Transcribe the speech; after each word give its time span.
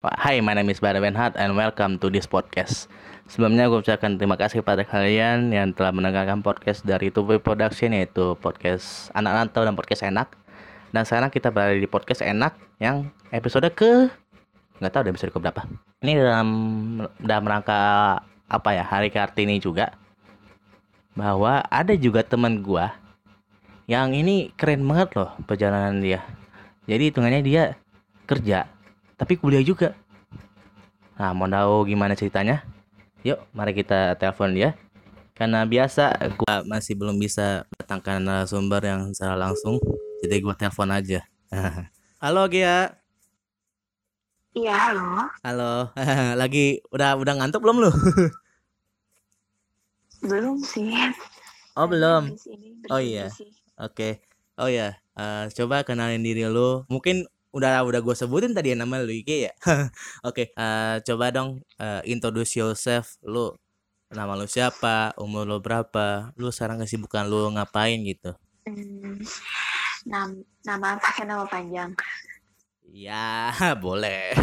Hi, 0.00 0.40
my 0.40 0.56
name 0.56 0.72
is 0.72 0.80
Bara 0.80 0.96
Benhat 0.96 1.36
and 1.36 1.52
welcome 1.60 2.00
to 2.00 2.08
this 2.08 2.24
podcast. 2.24 2.88
Sebelumnya 3.28 3.68
gue 3.68 3.84
ucapkan 3.84 4.16
terima 4.16 4.40
kasih 4.40 4.64
pada 4.64 4.80
kalian 4.80 5.52
yang 5.52 5.76
telah 5.76 5.92
mendengarkan 5.92 6.40
podcast 6.40 6.88
dari 6.88 7.12
Tubuh 7.12 7.36
Production 7.36 7.92
yaitu 7.92 8.32
podcast 8.40 9.12
anak 9.12 9.36
rantau 9.36 9.60
dan 9.60 9.76
podcast 9.76 10.00
enak. 10.08 10.32
Dan 10.96 11.04
sekarang 11.04 11.28
kita 11.28 11.52
berada 11.52 11.76
di 11.76 11.84
podcast 11.84 12.24
enak 12.24 12.56
yang 12.80 13.12
episode 13.28 13.68
ke 13.76 14.08
nggak 14.80 14.88
tahu 14.88 15.04
udah 15.04 15.12
episode 15.12 15.32
ke 15.36 15.38
berapa. 15.44 15.68
Ini 16.00 16.12
dalam 16.16 16.48
dalam 17.20 17.44
rangka 17.44 17.80
apa 18.48 18.70
ya 18.72 18.88
hari 18.88 19.12
Kartini 19.12 19.60
juga 19.60 19.92
bahwa 21.12 21.60
ada 21.68 21.92
juga 21.92 22.24
teman 22.24 22.64
gua 22.64 22.96
yang 23.84 24.16
ini 24.16 24.48
keren 24.56 24.80
banget 24.80 25.12
loh 25.12 25.36
perjalanan 25.44 26.00
dia. 26.00 26.24
Jadi 26.88 27.12
hitungannya 27.12 27.44
dia 27.44 27.76
kerja 28.24 28.79
tapi 29.20 29.36
kuliah 29.36 29.60
juga. 29.60 29.92
Nah, 31.20 31.36
mau 31.36 31.44
tahu 31.44 31.84
gimana 31.84 32.16
ceritanya? 32.16 32.64
Yuk, 33.20 33.36
mari 33.52 33.76
kita 33.76 34.16
telepon 34.16 34.56
dia. 34.56 34.72
Karena 35.36 35.68
biasa 35.68 36.16
gua 36.40 36.64
masih 36.64 36.96
belum 36.96 37.20
bisa 37.20 37.68
datangkan 37.76 38.24
narasumber 38.24 38.80
yang 38.80 39.12
secara 39.12 39.36
langsung, 39.36 39.76
jadi 40.24 40.40
gua 40.40 40.56
telepon 40.56 40.88
aja. 40.88 41.20
Halo 42.24 42.48
Gia. 42.48 42.96
Iya, 44.56 44.74
halo. 44.74 45.30
Halo. 45.46 45.72
Lagi 46.40 46.80
udah 46.88 47.14
udah 47.20 47.34
ngantuk 47.38 47.60
belum 47.60 47.84
lu? 47.84 47.92
Belum 50.20 50.60
sih. 50.60 50.92
Oh, 51.80 51.88
belum. 51.88 52.36
Habis 52.36 52.44
ini 52.44 52.76
Oh, 52.92 53.00
iya. 53.00 53.32
Oke. 53.80 54.20
Oh 54.60 54.68
ya, 54.68 55.00
eh, 55.16 55.44
coba 55.56 55.80
kenalin 55.80 56.20
diri 56.20 56.44
lu. 56.44 56.84
Mungkin 56.92 57.24
udah 57.50 57.82
udah 57.82 58.00
gue 58.02 58.14
sebutin 58.14 58.54
tadi 58.54 58.74
ya 58.74 58.76
nama 58.78 59.02
lu 59.02 59.10
Ike 59.10 59.50
ya. 59.50 59.52
Oke, 60.28 60.54
eh, 60.54 60.96
coba 61.02 61.34
dong 61.34 61.62
eh, 61.78 62.02
introduce 62.06 62.54
yourself. 62.58 63.18
Lu 63.26 63.54
nama 64.10 64.38
lu 64.38 64.46
siapa? 64.46 65.14
Umur 65.18 65.46
lu 65.46 65.58
berapa? 65.58 66.30
Lu 66.38 66.50
sekarang 66.54 66.82
kesibukan 66.82 67.26
lu 67.26 67.50
ngapain 67.54 67.98
gitu? 68.06 68.34
Hmm, 68.66 69.18
nam- 70.06 70.46
nama 70.62 70.98
pakai 70.98 71.26
nama 71.26 71.44
panjang. 71.46 71.90
Ya, 72.90 73.50
boleh. 73.84 74.34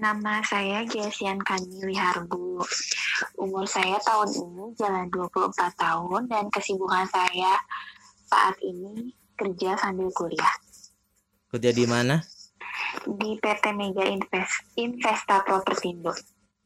Nama 0.00 0.40
saya 0.40 0.80
Gesian 0.88 1.36
Kamili 1.44 1.92
Harbu. 1.92 2.64
Umur 3.36 3.68
saya 3.68 4.00
tahun 4.00 4.32
ini 4.32 4.64
jalan 4.80 5.06
24 5.12 5.76
tahun 5.76 6.24
dan 6.24 6.48
kesibukan 6.48 7.04
saya 7.04 7.60
saat 8.24 8.56
ini 8.64 9.12
kerja 9.40 9.80
sambil 9.80 10.12
kuliah 10.12 10.54
Kerja 11.48 11.72
di 11.72 11.88
mana? 11.88 12.20
di 13.06 13.38
PT 13.40 13.72
Mega 13.72 14.04
Invest 14.04 14.76
Investa 14.76 15.40
Propertindo. 15.40 16.12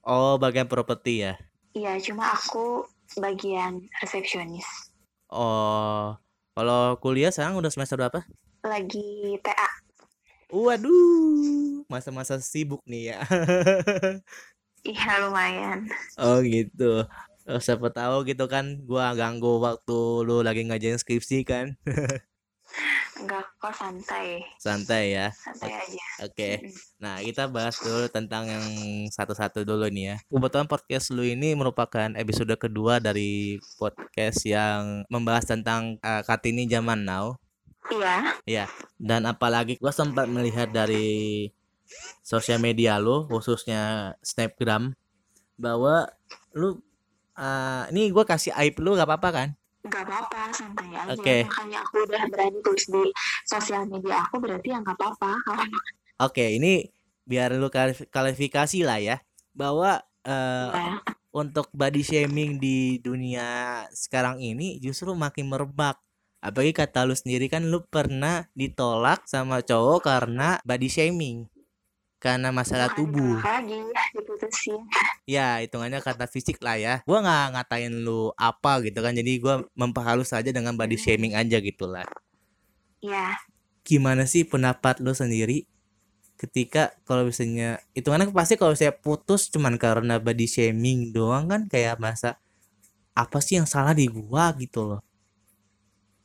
Oh, 0.04 0.36
bagian 0.36 0.66
properti 0.66 1.24
ya. 1.24 1.38
Iya, 1.72 1.96
cuma 2.02 2.34
aku 2.34 2.84
bagian 3.16 3.86
resepsionis. 4.02 4.66
Oh, 5.30 6.18
kalau 6.52 6.98
kuliah 7.00 7.32
sekarang 7.32 7.56
udah 7.56 7.70
semester 7.72 7.96
berapa? 7.96 8.20
Lagi 8.66 9.38
TA. 9.40 9.70
Waduh, 10.52 11.88
masa-masa 11.88 12.38
sibuk 12.42 12.82
nih 12.84 13.14
ya. 13.14 13.18
Iya, 14.84 15.24
lumayan. 15.24 15.88
Oh 16.20 16.44
gitu. 16.44 17.08
Oh, 17.48 17.56
siapa 17.56 17.88
tahu 17.88 18.28
gitu 18.28 18.44
kan 18.52 18.84
gua 18.84 19.16
ganggu 19.16 19.56
waktu 19.56 20.28
lu 20.28 20.44
lagi 20.44 20.60
ngajarin 20.68 21.00
skripsi 21.00 21.40
kan. 21.48 21.72
Enggak 23.14 23.46
kok 23.62 23.70
santai. 23.70 24.42
Santai 24.58 25.14
ya. 25.14 25.30
Santai 25.30 25.70
aja. 25.70 26.04
Oke. 26.26 26.50
Mm-mm. 26.58 26.74
Nah, 26.98 27.22
kita 27.22 27.46
bahas 27.46 27.78
dulu 27.78 28.10
tentang 28.10 28.50
yang 28.50 28.66
satu-satu 29.08 29.62
dulu 29.62 29.86
nih 29.86 30.04
ya. 30.12 30.16
Kebetulan 30.26 30.66
podcast 30.66 31.14
lu 31.14 31.22
ini 31.22 31.54
merupakan 31.54 32.10
episode 32.18 32.50
kedua 32.58 32.98
dari 32.98 33.62
podcast 33.78 34.42
yang 34.42 35.06
membahas 35.06 35.46
tentang 35.46 36.02
uh, 36.02 36.26
Kartini 36.26 36.66
zaman 36.66 37.06
now. 37.06 37.38
Iya. 38.48 38.66
Dan 38.98 39.30
apalagi 39.30 39.78
gua 39.78 39.94
sempat 39.94 40.26
melihat 40.26 40.72
dari 40.74 41.48
sosial 42.26 42.58
media 42.58 42.98
lu, 42.98 43.30
khususnya 43.30 44.16
Snapgram, 44.24 44.96
bahwa 45.54 46.10
lu 46.50 46.82
uh, 47.38 47.84
ini 47.94 48.10
gua 48.10 48.26
kasih 48.26 48.50
aib 48.58 48.82
lu 48.82 48.98
gak 48.98 49.06
apa-apa 49.06 49.30
kan? 49.30 49.48
Nggak 49.84 50.04
apa-apa 50.08 50.42
santai 50.56 50.96
aja 50.96 51.12
Oke. 51.12 51.44
makanya 51.44 51.78
aku 51.84 52.08
udah 52.08 52.22
berani 52.32 52.58
tulis 52.64 52.84
di 52.88 53.02
sosial 53.44 53.84
media 53.84 54.24
aku 54.24 54.40
berarti 54.40 54.72
ya 54.72 54.78
nggak 54.80 54.96
apa-apa 54.96 55.30
kalau 55.44 55.64
Oke, 56.22 56.56
ini 56.56 56.88
biar 57.26 57.58
lu 57.58 57.68
klarif- 57.68 58.06
klarifikasi 58.06 58.86
lah 58.86 59.02
ya 59.02 59.16
bahwa 59.50 59.98
eh, 60.22 60.70
ya 60.70 61.02
untuk 61.34 61.66
body 61.74 62.06
shaming 62.06 62.62
di 62.62 63.02
dunia 63.02 63.82
sekarang 63.90 64.38
ini 64.38 64.78
justru 64.78 65.10
makin 65.18 65.50
merebak. 65.50 65.98
Apalagi 66.38 66.70
kata 66.70 67.02
lu 67.02 67.18
sendiri 67.18 67.50
kan 67.50 67.66
lu 67.66 67.82
pernah 67.90 68.46
ditolak 68.54 69.26
sama 69.26 69.58
cowok 69.58 70.06
karena 70.06 70.62
body 70.62 70.86
shaming. 70.86 71.50
Karena 72.24 72.48
masalah 72.48 72.88
bukan 72.88 72.96
tubuh. 72.96 73.36
lagi 73.44 73.78
diputusin 74.16 74.80
Ya, 75.28 75.60
hitungannya 75.60 76.00
kata 76.00 76.24
fisik 76.24 76.56
lah 76.64 76.80
ya. 76.80 76.94
Gua 77.04 77.20
nggak 77.20 77.44
ngatain 77.52 77.92
lu 78.00 78.32
apa 78.40 78.80
gitu 78.80 79.04
kan. 79.04 79.12
Jadi 79.12 79.32
gua 79.44 79.60
memperhalus 79.76 80.32
aja 80.32 80.48
dengan 80.48 80.72
body 80.72 80.96
shaming 80.96 81.36
aja 81.36 81.60
gitu 81.60 81.84
lah. 81.84 82.08
ya 83.04 83.36
gimana 83.84 84.24
sih 84.24 84.48
pendapat 84.48 85.04
lo 85.04 85.12
sendiri 85.12 85.68
ketika 86.40 86.96
kalau 87.04 87.28
misalnya 87.28 87.78
itu 87.92 88.08
kan 88.08 88.24
pasti 88.32 88.56
kalau 88.56 88.72
saya 88.72 88.96
putus 88.96 89.52
cuman 89.52 89.76
karena 89.76 90.16
body 90.18 90.48
shaming 90.48 91.12
doang 91.12 91.46
kan 91.52 91.68
kayak 91.68 92.00
masa 92.00 92.40
apa 93.14 93.38
sih 93.44 93.60
yang 93.60 93.68
salah 93.68 93.92
di 93.92 94.08
gua 94.08 94.50
gitu 94.56 94.80
loh 94.88 95.00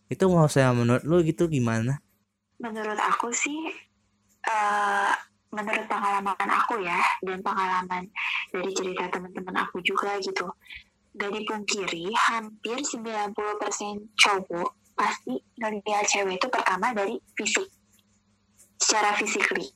itu 0.09 0.23
mau 0.31 0.47
saya 0.49 0.71
menurut 0.73 1.03
lo 1.05 1.19
gitu 1.21 1.51
gimana 1.51 1.99
menurut 2.63 2.97
aku 2.97 3.29
sih 3.35 3.75
eh 4.47 5.13
menurut 5.49 5.85
pengalaman 5.89 6.49
aku 6.49 6.81
ya 6.85 7.01
dan 7.25 7.41
pengalaman 7.41 8.05
dari 8.53 8.71
cerita 8.73 9.09
teman-teman 9.09 9.55
aku 9.65 9.81
juga 9.81 10.17
gitu. 10.21 10.45
Gak 11.17 11.33
dipungkiri 11.33 12.13
hampir 12.13 12.77
90% 12.77 13.33
cowok 14.13 14.69
pasti 14.93 15.41
ngelihat 15.57 16.05
cewek 16.05 16.37
itu 16.37 16.47
pertama 16.53 16.93
dari 16.93 17.17
fisik. 17.33 17.65
Secara 18.77 19.17
physically. 19.17 19.73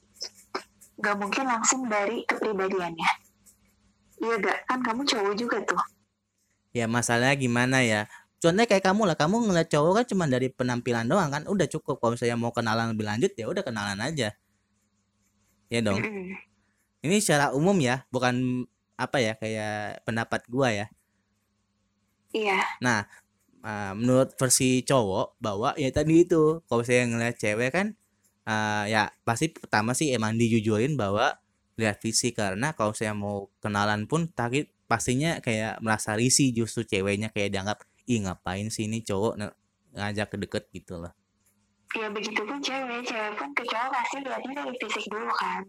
Gak 1.02 1.18
mungkin 1.18 1.50
langsung 1.50 1.90
dari 1.90 2.22
kepribadiannya. 2.30 3.12
Iya 4.22 4.36
gak? 4.40 4.58
Kan 4.70 4.80
kamu 4.86 5.02
cowok 5.10 5.34
juga 5.34 5.58
tuh. 5.66 5.82
Ya 6.70 6.86
masalahnya 6.86 7.34
gimana 7.34 7.82
ya? 7.82 8.06
Contohnya 8.38 8.70
kayak 8.70 8.86
kamu 8.86 9.10
lah 9.10 9.18
kamu 9.18 9.50
ngeliat 9.50 9.74
cowok 9.74 9.92
kan 10.04 10.06
cuma 10.06 10.26
dari 10.30 10.54
penampilan 10.54 11.10
doang 11.10 11.34
kan? 11.34 11.50
Udah 11.50 11.66
cukup 11.66 11.98
kalau 11.98 12.14
misalnya 12.14 12.38
mau 12.38 12.54
kenalan 12.54 12.94
lebih 12.94 13.10
lanjut 13.10 13.32
ya 13.34 13.50
udah 13.50 13.64
kenalan 13.66 13.98
aja 13.98 14.38
ya 15.68 15.80
dong. 15.84 16.00
Ini 17.04 17.20
secara 17.20 17.52
umum 17.52 17.76
ya 17.84 18.08
bukan 18.08 18.64
apa 18.96 19.18
ya 19.20 19.34
kayak 19.36 20.08
pendapat 20.08 20.42
gua 20.48 20.72
ya. 20.72 20.88
Iya. 22.34 22.60
Nah, 22.82 23.06
uh, 23.62 23.94
menurut 23.94 24.34
versi 24.40 24.82
cowok 24.82 25.38
bahwa 25.38 25.76
ya 25.78 25.92
tadi 25.94 26.26
itu. 26.26 26.64
Kalau 26.66 26.82
saya 26.82 27.06
ngeliat 27.06 27.38
cewek 27.38 27.70
kan 27.76 27.88
uh, 28.50 28.86
ya 28.90 29.14
pasti 29.28 29.54
pertama 29.54 29.94
sih 29.94 30.16
emang 30.16 30.40
dijujurin 30.40 30.98
bahwa 30.98 31.38
lihat 31.78 32.02
fisik. 32.02 32.40
Karena 32.40 32.74
kalau 32.74 32.96
saya 32.98 33.14
mau 33.14 33.52
kenalan 33.62 34.10
pun 34.10 34.32
tadi 34.32 34.66
pastinya 34.90 35.40
kayak 35.44 35.80
merasa 35.84 36.18
risih 36.18 36.56
justru 36.56 36.88
ceweknya. 36.88 37.30
Kayak 37.30 37.50
dianggap 37.54 37.80
ih 38.10 38.20
ngapain 38.26 38.68
sih 38.74 38.90
ini 38.90 39.06
cowok 39.06 39.40
ngajak 39.94 40.28
ke 40.34 40.38
deket 40.42 40.64
gitu 40.74 40.98
loh. 41.00 41.14
Ya 41.94 42.08
begitu 42.10 42.42
pun 42.44 42.60
cewek. 42.60 43.02
Cewek 43.06 43.34
pun 43.38 43.50
ke 43.54 43.64
cowok 43.70 43.90
pasti 43.94 44.18
lihatnya 44.22 44.52
dari 44.66 44.74
fisik 44.82 45.06
dulu 45.10 45.30
kan. 45.38 45.64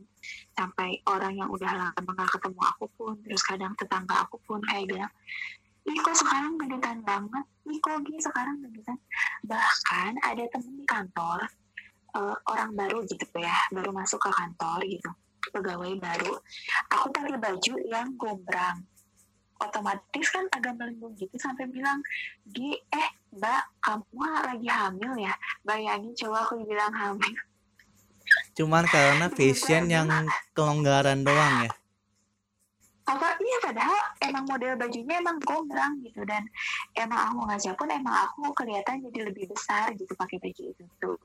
Sampai 0.56 1.00
orang 1.08 1.34
yang 1.37 1.49
udah 1.52 1.70
lama 1.72 2.10
gak 2.16 2.31
ketemu 2.38 2.60
aku 2.60 2.84
pun 2.96 3.14
terus 3.25 3.43
kadang 3.44 3.72
tetangga 3.76 4.25
aku 4.25 4.37
pun 4.49 4.60
kayak 4.64 4.88
bilang 4.88 5.12
ih 5.84 5.99
kok 6.00 6.16
sekarang 6.16 6.56
gendutan 6.56 6.99
banget? 7.04 7.44
Ih 7.69 7.78
kok 7.81 8.00
gini 8.08 8.20
sekarang 8.20 8.56
gendutan? 8.64 8.96
Bahkan 9.44 10.12
ada 10.25 10.44
temen 10.49 10.75
di 10.81 10.87
kantor 10.88 11.38
eh, 12.16 12.37
orang 12.49 12.70
baru 12.72 13.04
gitu 13.04 13.26
ya 13.37 13.56
baru 13.69 13.93
masuk 13.93 14.16
ke 14.25 14.31
kantor 14.32 14.81
gitu 14.88 15.10
pegawai 15.52 15.93
baru. 16.00 16.32
Aku 16.96 17.12
pakai 17.12 17.37
baju 17.37 17.75
yang 17.84 18.16
gombrang 18.16 18.81
otomatis 19.62 20.26
kan 20.30 20.44
agak 20.50 20.74
melindung 20.78 21.14
gitu 21.14 21.36
sampai 21.38 21.68
bilang 21.70 22.02
Gi, 22.50 22.74
eh 22.90 23.08
mbak 23.34 23.62
kamu 23.82 24.22
lagi 24.22 24.68
hamil 24.68 25.12
ya? 25.18 25.34
Bayangin 25.62 26.12
coba 26.14 26.46
aku 26.46 26.62
bilang 26.66 26.92
hamil. 26.94 27.34
Cuman 28.54 28.86
karena 28.86 29.26
fashion 29.30 29.90
yang 29.90 30.08
kelonggaran 30.56 31.22
doang 31.26 31.68
ya. 31.68 31.72
Apa? 33.04 33.36
Iya 33.36 33.56
padahal 33.60 34.00
emang 34.24 34.44
model 34.48 34.72
bajunya 34.80 35.20
emang 35.20 35.36
gombrang 35.44 36.00
gitu. 36.00 36.24
Dan 36.24 36.48
emang 36.96 37.20
aku 37.30 37.40
ngajar 37.48 37.72
pun 37.76 37.88
emang 37.92 38.16
aku 38.28 38.48
kelihatan 38.56 39.04
jadi 39.10 39.28
lebih 39.28 39.52
besar 39.52 39.92
gitu 39.92 40.12
pakai 40.16 40.40
baju 40.40 40.62
itu 40.72 40.84
tuh. 41.00 41.18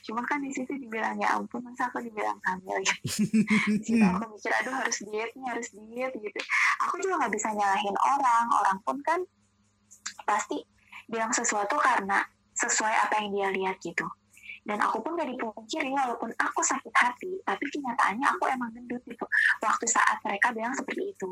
Cuma 0.00 0.24
kan 0.24 0.40
di 0.40 0.48
situ 0.50 0.72
dibilang 0.80 1.20
ya 1.20 1.36
ampun 1.36 1.60
masa 1.60 1.92
aku 1.92 2.00
dibilang 2.00 2.40
hamil 2.40 2.80
gitu 2.80 3.04
di 3.68 3.84
situ 3.84 4.00
aku 4.00 4.32
mikir 4.32 4.52
aduh 4.64 4.72
harus 4.72 4.98
diet 5.04 5.30
nih 5.36 5.46
harus 5.48 5.68
diet 5.76 6.12
gitu. 6.16 6.40
Aku 6.88 6.94
juga 7.04 7.24
nggak 7.24 7.32
bisa 7.36 7.48
nyalahin 7.52 7.96
orang. 8.00 8.44
Orang 8.64 8.78
pun 8.82 8.96
kan 9.04 9.20
pasti 10.24 10.64
bilang 11.10 11.34
sesuatu 11.34 11.76
karena 11.76 12.24
sesuai 12.56 12.94
apa 13.08 13.14
yang 13.20 13.28
dia 13.32 13.48
lihat 13.50 13.76
gitu 13.80 14.04
dan 14.64 14.78
aku 14.80 15.00
pun 15.00 15.16
gak 15.16 15.28
dipungkiri 15.28 15.90
walaupun 15.96 16.30
aku 16.36 16.60
sakit 16.60 16.92
hati 16.92 17.32
tapi 17.48 17.64
kenyataannya 17.72 18.26
aku 18.28 18.44
emang 18.52 18.70
gendut 18.76 19.00
gitu. 19.08 19.24
Waktu 19.64 19.84
saat 19.88 20.20
mereka 20.20 20.52
bilang 20.52 20.76
seperti 20.76 21.16
itu. 21.16 21.30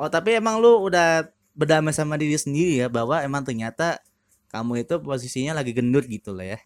Oh 0.00 0.08
tapi 0.08 0.38
emang 0.38 0.62
lu 0.62 0.88
udah 0.88 1.28
berdamai 1.52 1.92
sama 1.92 2.16
diri 2.16 2.38
sendiri 2.38 2.86
ya 2.86 2.88
bahwa 2.88 3.20
emang 3.20 3.44
ternyata 3.44 4.00
kamu 4.48 4.86
itu 4.86 4.94
posisinya 5.02 5.60
lagi 5.60 5.76
gendut 5.76 6.08
gitu 6.08 6.32
lah 6.32 6.56
ya? 6.56 6.58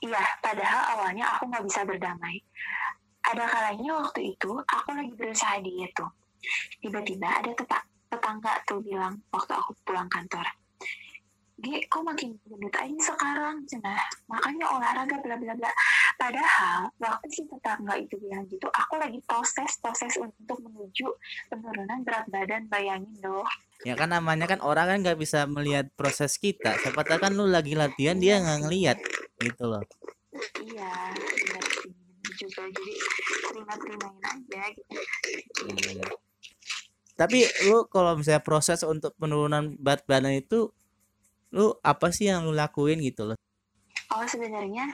Iya 0.00 0.22
padahal 0.40 0.82
awalnya 0.98 1.24
aku 1.36 1.46
nggak 1.46 1.64
bisa 1.68 1.80
berdamai. 1.86 2.42
Ada 3.20 3.44
kalanya 3.46 3.90
waktu 4.02 4.34
itu 4.34 4.50
aku 4.58 4.88
lagi 4.96 5.12
berusaha 5.14 5.60
diet 5.62 5.92
tuh. 5.94 6.10
Tiba-tiba 6.80 7.28
ada 7.28 7.52
tetangga 8.10 8.52
tuh 8.66 8.82
bilang 8.82 9.20
waktu 9.30 9.52
aku 9.54 9.76
pulang 9.86 10.10
kantor 10.10 10.42
G 11.60 11.84
kok 11.92 12.00
makin 12.00 12.32
gendut 12.48 12.72
aja 12.72 12.98
sekarang? 13.12 13.60
Cenah 13.68 14.00
makanya 14.24 14.66
olahraga 14.72 15.16
bla 15.20 15.36
bla 15.36 15.52
bla. 15.52 15.70
Padahal 16.16 16.88
waktu 16.96 17.26
si 17.28 17.44
tetangga 17.44 18.00
itu 18.00 18.16
bilang 18.16 18.48
gitu 18.48 18.64
aku 18.72 18.96
lagi 18.96 19.20
proses 19.28 19.76
proses 19.76 20.16
untuk 20.16 20.56
menuju 20.64 21.06
penurunan 21.52 22.00
berat 22.00 22.24
badan. 22.32 22.64
Bayangin 22.72 23.12
dong. 23.20 23.44
Ya 23.84 23.92
kan 23.96 24.12
namanya 24.12 24.48
kan 24.48 24.60
orang 24.64 24.88
kan 24.88 24.98
nggak 25.04 25.20
bisa 25.20 25.44
melihat 25.44 25.92
proses 25.96 26.40
kita. 26.40 26.80
Siapa 26.80 27.04
tahu 27.04 27.20
kan 27.20 27.36
lu 27.36 27.44
lagi 27.44 27.76
latihan 27.76 28.16
dia 28.16 28.40
nggak 28.40 28.60
ngelihat 28.64 28.98
gitu 29.44 29.64
loh. 29.68 29.84
Iya 30.64 30.92
benar 31.12 31.64
sih. 31.84 31.92
Juga 32.40 32.64
jadi 32.72 32.94
terima 33.52 33.74
terimain 33.76 34.16
aja 34.24 34.62
gitu. 34.72 34.96
Hmm. 35.60 36.08
tapi 37.20 37.44
lu 37.68 37.84
kalau 37.92 38.16
misalnya 38.16 38.40
proses 38.40 38.80
untuk 38.80 39.12
penurunan 39.20 39.76
berat 39.76 40.08
badan 40.08 40.40
itu 40.40 40.72
lu 41.50 41.74
apa 41.82 42.14
sih 42.14 42.30
yang 42.30 42.46
lu 42.46 42.54
lakuin 42.54 43.02
gitu 43.02 43.26
loh? 43.26 43.38
Oh 44.10 44.26
sebenarnya 44.26 44.90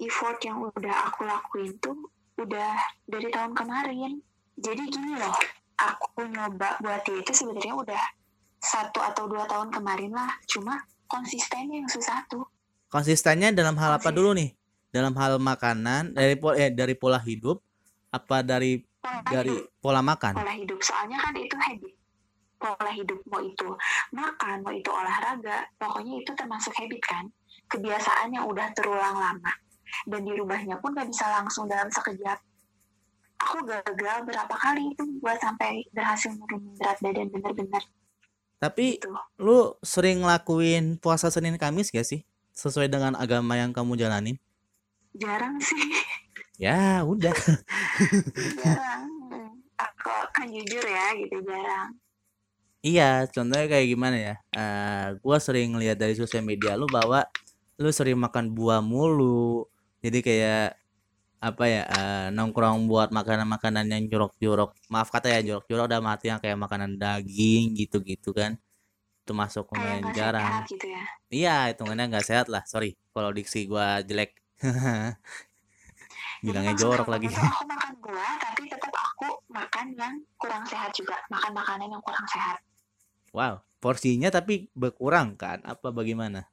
effort 0.00 0.40
yang 0.44 0.60
udah 0.60 0.96
aku 1.08 1.24
lakuin 1.24 1.72
tuh 1.80 1.96
udah 2.40 2.76
dari 3.08 3.28
tahun 3.32 3.52
kemarin. 3.56 4.20
Jadi 4.56 4.82
gini 4.88 5.16
loh 5.16 5.34
aku 5.80 6.24
nyoba 6.28 6.78
buat 6.80 7.02
itu 7.08 7.32
sebenarnya 7.32 7.74
udah 7.74 8.02
satu 8.60 9.00
atau 9.00 9.28
dua 9.28 9.44
tahun 9.48 9.72
kemarin 9.72 10.12
lah. 10.12 10.32
Cuma 10.48 10.80
konsistennya 11.08 11.84
yang 11.84 11.90
susah 11.90 12.24
tuh. 12.28 12.44
Konsistennya 12.88 13.50
dalam 13.52 13.76
hal 13.80 13.98
apa 13.98 14.12
dulu 14.12 14.36
nih? 14.36 14.52
Dalam 14.94 15.16
hal 15.18 15.42
makanan 15.42 16.14
dari 16.14 16.38
pola 16.38 16.54
eh, 16.54 16.70
dari 16.70 16.94
pola 16.94 17.18
hidup 17.18 17.58
apa 18.14 18.46
dari 18.46 18.78
pola 19.02 19.20
dari 19.26 19.50
hidup. 19.58 19.82
pola 19.82 20.00
makan? 20.04 20.32
Pola 20.38 20.54
hidup. 20.54 20.78
Soalnya 20.78 21.18
kan 21.18 21.34
itu 21.34 21.56
habit 21.58 22.03
pola 22.64 22.90
hidup 22.96 23.20
mau 23.28 23.44
itu. 23.44 23.68
Makan 24.16 24.64
mau 24.64 24.72
itu 24.72 24.88
olahraga 24.88 25.68
pokoknya 25.76 26.24
itu 26.24 26.32
termasuk 26.32 26.72
habit 26.72 27.02
kan? 27.04 27.24
Kebiasaan 27.68 28.32
yang 28.32 28.48
udah 28.48 28.72
terulang 28.72 29.20
lama. 29.20 29.52
Dan 30.08 30.24
dirubahnya 30.24 30.80
pun 30.80 30.96
gak 30.96 31.12
bisa 31.12 31.28
langsung 31.28 31.68
dalam 31.68 31.92
sekejap. 31.92 32.40
Aku 33.44 33.60
gagal 33.68 34.24
berapa 34.24 34.54
kali 34.56 34.96
itu 34.96 35.04
buat 35.20 35.36
sampai 35.36 35.84
berhasil 35.92 36.32
nurunin 36.32 36.72
berat 36.80 36.96
badan 37.04 37.28
bener-bener 37.28 37.84
tapi 38.64 38.96
gitu. 38.96 39.12
lu 39.36 39.76
sering 39.84 40.24
ngelakuin 40.24 40.96
puasa 40.96 41.28
Senin 41.28 41.60
Kamis 41.60 41.92
gak 41.92 42.08
sih? 42.08 42.24
Sesuai 42.56 42.88
dengan 42.88 43.12
agama 43.12 43.60
yang 43.60 43.76
kamu 43.76 44.00
jalanin? 44.00 44.40
Jarang 45.12 45.60
sih. 45.60 45.84
Ya 46.56 47.04
udah. 47.04 47.34
Jarang. 48.64 49.10
Aku 49.74 50.16
kan 50.32 50.48
jujur 50.48 50.80
ya 50.86 51.12
gitu 51.18 51.42
jarang 51.44 51.90
Iya, 52.84 53.24
contohnya 53.32 53.64
kayak 53.64 53.86
gimana 53.96 54.16
ya? 54.20 54.34
Uh, 54.52 55.16
gua 55.24 55.40
sering 55.40 55.72
lihat 55.80 55.96
dari 55.96 56.12
sosial 56.12 56.44
media 56.44 56.76
lu 56.76 56.84
bahwa 56.84 57.24
lu 57.80 57.88
sering 57.88 58.20
makan 58.20 58.52
buah 58.52 58.84
mulu. 58.84 59.64
Jadi 60.04 60.20
kayak 60.20 60.76
apa 61.40 61.64
ya 61.64 61.82
uh, 61.88 62.26
nongkrong 62.36 62.84
buat 62.84 63.08
makanan-makanan 63.08 63.88
yang 63.88 64.04
jorok-jorok. 64.12 64.76
Maaf 64.92 65.08
kata 65.08 65.32
ya 65.32 65.40
jorok-jorok 65.40 65.88
udah 65.88 66.00
mati 66.04 66.28
yang 66.28 66.36
kayak 66.44 66.60
makanan 66.60 67.00
daging 67.00 67.72
gitu-gitu 67.72 68.36
kan. 68.36 68.60
Itu 69.24 69.32
masuk 69.32 69.64
lumayan 69.72 70.12
jarang. 70.12 70.68
gitu 70.68 70.84
ya. 70.84 71.04
Iya, 71.32 71.56
hitungannya 71.72 72.04
nggak 72.12 72.26
sehat 72.28 72.52
lah. 72.52 72.68
Sorry 72.68 73.00
kalau 73.16 73.32
diksi 73.32 73.64
gua 73.64 74.04
jelek. 74.04 74.36
Bilangnya 76.44 76.76
jorok 76.76 77.08
lagi. 77.08 77.32
Aku 77.32 77.64
makan 77.64 77.96
buah 78.04 78.36
tapi 78.44 78.68
tetap 78.68 78.92
aku 78.92 79.40
makan 79.48 79.96
yang 79.96 80.20
kurang 80.36 80.68
sehat 80.68 80.92
juga. 80.92 81.16
Makan 81.32 81.56
makanan 81.56 81.88
yang 81.88 82.04
kurang 82.04 82.28
sehat. 82.28 82.60
Wow, 83.34 83.66
porsinya 83.82 84.30
tapi 84.30 84.70
berkurang 84.78 85.34
kan? 85.34 85.58
Apa 85.66 85.90
bagaimana? 85.90 86.46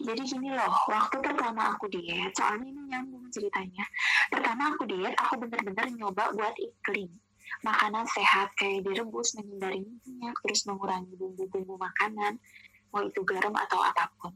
Jadi 0.00 0.24
gini 0.24 0.48
loh, 0.48 0.72
waktu 0.88 1.20
pertama 1.20 1.76
aku 1.76 1.92
diet, 1.92 2.32
soalnya 2.32 2.64
ini 2.64 2.82
nyambung 2.88 3.28
ceritanya. 3.28 3.84
Pertama 4.32 4.72
aku 4.72 4.88
diet, 4.88 5.12
aku 5.20 5.36
bener-bener 5.36 5.92
nyoba 5.92 6.32
buat 6.32 6.56
iklim. 6.56 7.12
Makanan 7.60 8.08
sehat 8.08 8.56
kayak 8.56 8.88
direbus, 8.88 9.36
menghindari 9.36 9.84
minyak, 9.84 10.36
terus 10.40 10.64
mengurangi 10.64 11.12
bumbu-bumbu 11.20 11.76
makanan, 11.76 12.40
mau 12.88 13.04
itu 13.04 13.20
garam 13.28 13.52
atau 13.52 13.80
apa 13.84 14.08
pun. 14.16 14.32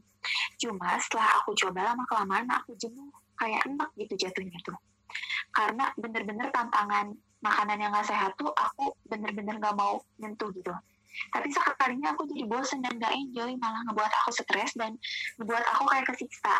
Cuma 0.61 1.01
setelah 1.01 1.41
aku 1.41 1.57
coba 1.57 1.93
lama-kelamaan 1.93 2.45
aku 2.61 2.77
jenuh, 2.77 3.09
kayak 3.41 3.65
enak 3.65 3.89
gitu 3.97 4.13
jatuhnya 4.21 4.57
tuh. 4.61 4.77
Karena 5.49 5.89
bener-bener 5.97 6.53
tantangan 6.53 7.09
makanan 7.41 7.77
yang 7.81 7.89
gak 7.89 8.05
sehat 8.05 8.37
tuh 8.37 8.53
aku 8.53 8.93
bener-bener 9.09 9.57
gak 9.57 9.73
mau 9.73 9.97
nyentuh 10.21 10.53
gitu 10.53 10.69
tapi 11.31 11.47
sekalinya 11.51 12.15
aku 12.15 12.27
jadi 12.29 12.43
bosen 12.47 12.79
dan 12.79 12.95
gak 12.97 13.13
enjoy 13.13 13.51
malah 13.59 13.83
ngebuat 13.87 14.11
aku 14.23 14.31
stres 14.31 14.71
dan 14.75 14.95
ngebuat 15.39 15.63
aku 15.75 15.83
kayak 15.91 16.05
kesiksa. 16.07 16.55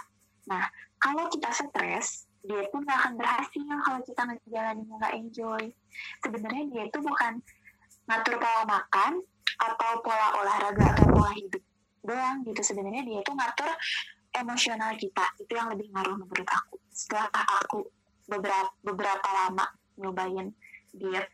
Nah 0.48 0.68
kalau 1.00 1.28
kita 1.32 1.50
stres 1.52 2.28
dia 2.42 2.66
pun 2.74 2.82
gak 2.84 2.98
akan 3.06 3.14
berhasil 3.22 3.62
kalau 3.62 4.00
kita 4.02 4.22
ngejalaninnya 4.28 4.96
gak 4.98 5.14
enjoy. 5.16 5.64
Sebenarnya 6.26 6.64
dia 6.70 6.84
itu 6.90 7.00
bukan 7.00 7.34
ngatur 8.10 8.36
pola 8.42 8.64
makan 8.66 9.12
atau 9.62 9.92
pola 10.02 10.28
olahraga 10.42 10.86
atau 10.98 11.06
pola 11.10 11.32
hidup 11.38 11.64
doang 12.02 12.42
gitu. 12.46 12.62
Sebenarnya 12.66 13.04
dia 13.06 13.20
itu 13.22 13.32
ngatur 13.32 13.72
emosional 14.34 14.92
kita. 14.98 15.26
Itu 15.38 15.52
yang 15.54 15.70
lebih 15.70 15.94
ngaruh 15.94 16.18
menurut 16.18 16.50
aku. 16.50 16.82
Setelah 16.90 17.30
aku 17.62 17.86
beberapa 18.26 18.72
beberapa 18.82 19.28
lama 19.30 19.66
nyobain 20.00 20.50
diet 20.96 21.30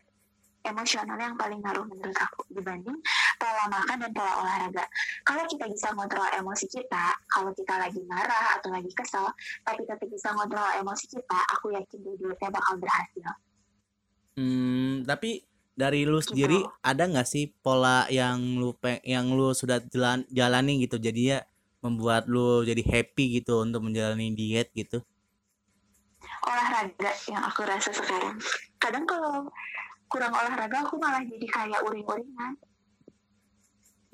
emosional 0.68 1.16
yang 1.16 1.34
paling 1.34 1.60
ngaruh 1.64 1.88
menurut 1.88 2.14
aku 2.14 2.44
dibanding 2.52 2.96
pola 3.40 3.64
makan 3.72 3.96
dan 4.04 4.10
pola 4.12 4.32
olahraga. 4.44 4.84
Kalau 5.24 5.44
kita 5.48 5.64
bisa 5.70 5.88
ngontrol 5.96 6.28
emosi 6.36 6.66
kita, 6.68 7.06
kalau 7.32 7.50
kita 7.56 7.74
lagi 7.80 8.00
marah 8.04 8.60
atau 8.60 8.68
lagi 8.68 8.90
kesel, 8.92 9.26
tapi 9.64 9.82
tetap 9.88 10.04
bisa 10.06 10.30
ngontrol 10.36 10.68
emosi 10.84 11.04
kita, 11.08 11.38
aku 11.56 11.72
yakin 11.72 11.98
dua-duanya 12.04 12.48
bakal 12.52 12.74
berhasil. 12.76 13.30
Hmm, 14.38 15.02
tapi 15.08 15.48
dari 15.78 16.02
lu 16.02 16.18
gitu. 16.18 16.34
sendiri 16.34 16.58
ada 16.82 17.06
nggak 17.06 17.28
sih 17.28 17.54
pola 17.62 18.10
yang 18.10 18.58
lu 18.58 18.74
yang 19.06 19.30
lu 19.30 19.54
sudah 19.54 19.78
jalan 19.94 20.26
jalani 20.26 20.82
gitu 20.82 20.98
jadi 20.98 21.20
ya 21.22 21.38
membuat 21.78 22.26
lu 22.26 22.66
jadi 22.66 22.82
happy 22.82 23.38
gitu 23.38 23.62
untuk 23.62 23.86
menjalani 23.86 24.34
diet 24.34 24.74
gitu? 24.74 24.98
Olahraga 26.42 27.14
yang 27.30 27.42
aku 27.46 27.62
rasa 27.62 27.94
sekarang. 27.94 28.34
Kadang 28.82 29.06
kalau 29.06 29.46
kurang 30.08 30.32
olahraga 30.32 30.88
aku 30.88 30.96
malah 30.96 31.22
jadi 31.22 31.46
kayak 31.46 31.80
uring-uringan. 31.84 32.52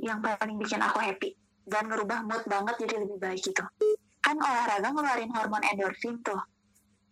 Yang 0.02 0.18
paling 0.20 0.56
bikin 0.60 0.80
aku 0.82 0.98
happy 1.00 1.30
dan 1.64 1.88
ngerubah 1.88 2.26
mood 2.28 2.44
banget 2.44 2.74
jadi 2.84 2.94
lebih 3.06 3.18
baik 3.18 3.40
gitu. 3.40 3.64
Kan 4.20 4.36
olahraga 4.36 4.90
ngeluarin 4.90 5.30
hormon 5.32 5.62
endorfin 5.64 6.18
tuh. 6.20 6.42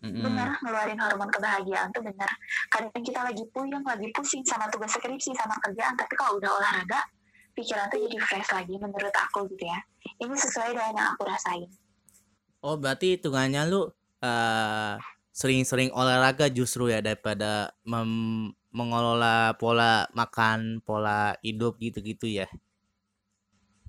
Mm-hmm. 0.02 0.18
bener 0.18 0.50
ngeluarin 0.66 0.98
hormon 0.98 1.30
kebahagiaan 1.30 1.86
tuh 1.94 2.02
bener 2.02 2.26
kadang 2.74 2.90
kita 2.90 3.22
lagi 3.22 3.46
puyeng 3.54 3.86
lagi 3.86 4.10
pusing 4.10 4.42
sama 4.42 4.66
tugas 4.66 4.90
skripsi 4.98 5.30
sama 5.30 5.54
kerjaan 5.62 5.94
tapi 5.94 6.18
kalau 6.18 6.42
udah 6.42 6.58
olahraga 6.58 7.06
pikiran 7.54 7.86
tuh 7.86 8.00
jadi 8.08 8.18
fresh 8.18 8.50
lagi 8.52 8.74
menurut 8.80 9.14
aku 9.14 9.46
gitu 9.52 9.64
ya. 9.64 9.78
Ini 10.18 10.34
sesuai 10.34 10.74
dengan 10.74 10.92
yang 10.96 11.08
aku 11.14 11.22
rasain. 11.28 11.70
Oh 12.64 12.74
berarti 12.78 13.18
hitungannya 13.18 13.62
lu 13.68 13.86
uh, 14.24 14.94
sering-sering 15.32 15.92
olahraga 15.92 16.48
justru 16.48 16.92
ya 16.92 17.04
daripada 17.04 17.72
mem 17.84 18.52
mengelola 18.78 19.54
pola 19.60 20.08
makan, 20.18 20.60
pola 20.86 21.36
hidup 21.46 21.72
gitu-gitu 21.84 22.26
ya? 22.38 22.46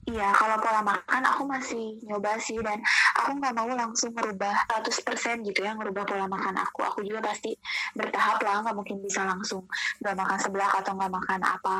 Iya, 0.04 0.36
kalau 0.36 0.60
pola 0.60 0.84
makan 0.84 1.24
aku 1.32 1.44
masih 1.48 1.96
nyoba 2.04 2.36
sih 2.36 2.60
dan 2.60 2.76
aku 3.16 3.40
nggak 3.40 3.56
mau 3.56 3.72
langsung 3.72 4.12
merubah 4.12 4.52
100% 4.68 5.40
gitu 5.48 5.64
ya 5.64 5.72
ngerubah 5.80 6.04
pola 6.04 6.28
makan 6.28 6.60
aku. 6.60 6.84
Aku 6.84 7.00
juga 7.08 7.24
pasti 7.24 7.56
bertahap 7.96 8.44
lah, 8.44 8.60
nggak 8.68 8.76
mungkin 8.76 9.00
bisa 9.00 9.24
langsung 9.24 9.64
nggak 10.04 10.16
makan 10.20 10.40
sebelah 10.44 10.72
atau 10.76 10.92
nggak 11.00 11.14
makan 11.18 11.40
apa, 11.48 11.80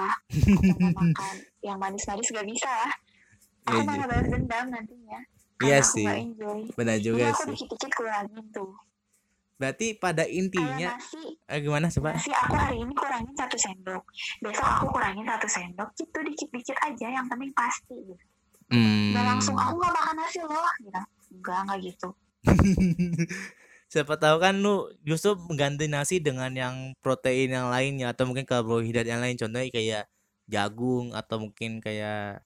nggak 0.80 0.94
makan 0.96 1.36
yang 1.68 1.78
manis-manis 1.84 2.32
nggak 2.32 2.48
bisa 2.48 2.72
lah. 2.72 2.92
Aku 3.68 3.80
Iya, 3.84 3.88
malah 3.92 4.08
balas 4.08 4.28
dendam 4.32 4.66
nantinya. 4.72 5.20
Iya 5.60 5.78
aku 5.84 5.92
sih. 5.92 6.08
Benar 6.80 6.98
juga 7.04 7.26
aku 7.36 7.42
sih. 7.44 7.52
dikit-dikit 7.60 7.92
kurangin 7.92 8.44
tuh. 8.56 8.72
Berarti 9.64 9.96
pada 9.96 10.28
intinya 10.28 11.00
nasi, 11.00 11.40
eh, 11.48 11.60
gimana 11.64 11.88
coba? 11.88 12.20
nasi 12.20 12.36
aku 12.36 12.56
hari 12.60 12.84
ini 12.84 12.92
kurangin 12.92 13.32
satu 13.40 13.56
sendok. 13.56 14.04
Besok 14.44 14.68
aku 14.68 14.86
kurangin 14.92 15.24
satu 15.24 15.48
sendok. 15.48 15.88
Gitu 15.96 16.18
dikit-dikit 16.20 16.78
aja, 16.84 17.08
yang 17.08 17.32
penting 17.32 17.56
pasti 17.56 17.96
gitu. 17.96 18.24
Hmm. 18.68 19.16
Nggak 19.16 19.26
langsung 19.32 19.56
aku 19.56 19.80
nggak 19.80 19.94
makan 19.96 20.16
nasi 20.20 20.40
loh 20.44 20.68
gitu 20.84 21.02
enggak 21.34 21.58
enggak 21.66 21.80
gitu 21.92 22.10
Siapa 23.94 24.18
tahu 24.18 24.42
kan 24.42 24.58
lu 24.58 24.90
justru 25.06 25.38
mengganti 25.38 25.86
nasi 25.86 26.18
dengan 26.18 26.50
yang 26.50 26.98
protein 26.98 27.54
yang 27.54 27.70
lainnya 27.70 28.10
atau 28.10 28.26
mungkin 28.26 28.42
karbohidrat 28.42 29.06
yang 29.06 29.22
lain 29.22 29.38
contohnya 29.38 29.70
kayak 29.70 30.10
jagung 30.50 31.14
atau 31.14 31.38
mungkin 31.38 31.78
kayak 31.78 32.42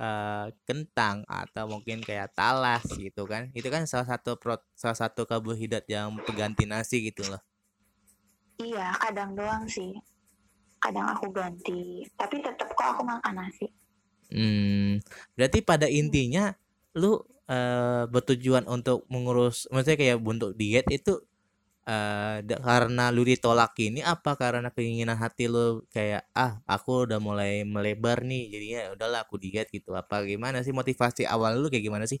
eh, 0.00 0.46
kentang 0.64 1.28
atau 1.28 1.68
mungkin 1.68 2.00
kayak 2.00 2.32
talas 2.32 2.88
gitu 2.96 3.28
kan. 3.28 3.52
Itu 3.52 3.68
kan 3.68 3.84
salah 3.84 4.08
satu 4.08 4.40
pro, 4.40 4.56
salah 4.72 4.96
satu 4.96 5.28
karbohidrat 5.28 5.84
yang 5.92 6.16
pengganti 6.24 6.64
nasi 6.64 7.12
gitu 7.12 7.28
loh. 7.28 7.42
Iya 8.56 8.96
kadang 8.96 9.36
doang 9.36 9.68
sih. 9.68 9.92
Kadang 10.80 11.12
aku 11.12 11.28
ganti 11.28 12.08
tapi 12.16 12.40
tetap 12.40 12.72
kok 12.72 12.96
aku 12.96 13.04
makan 13.04 13.34
nasi. 13.44 13.68
Hmm, 14.30 15.02
berarti 15.36 15.60
pada 15.60 15.84
intinya 15.90 16.54
lu 16.96 17.20
eh, 17.50 18.04
bertujuan 18.08 18.64
untuk 18.70 19.04
mengurus, 19.10 19.66
maksudnya 19.74 19.98
kayak 19.98 20.18
untuk 20.22 20.54
diet 20.54 20.86
itu 20.88 21.18
da- 22.48 22.60
karena 22.68 23.02
lu 23.14 23.22
ditolak 23.30 23.72
ini 23.86 24.00
apa? 24.14 24.30
Karena 24.42 24.68
keinginan 24.76 25.16
hati 25.22 25.44
lu 25.52 25.82
kayak 25.94 26.22
ah 26.44 26.52
aku 26.74 26.90
udah 27.08 27.18
mulai 27.28 27.52
melebar 27.74 28.18
nih 28.30 28.42
jadinya 28.52 28.80
udahlah 28.94 29.20
aku 29.24 29.36
diet 29.42 29.66
gitu. 29.76 29.90
Apa 29.96 30.14
gimana 30.30 30.58
sih 30.66 30.72
motivasi 30.80 31.22
awal 31.34 31.52
lu 31.62 31.66
kayak 31.72 31.84
gimana 31.88 32.06
sih? 32.12 32.20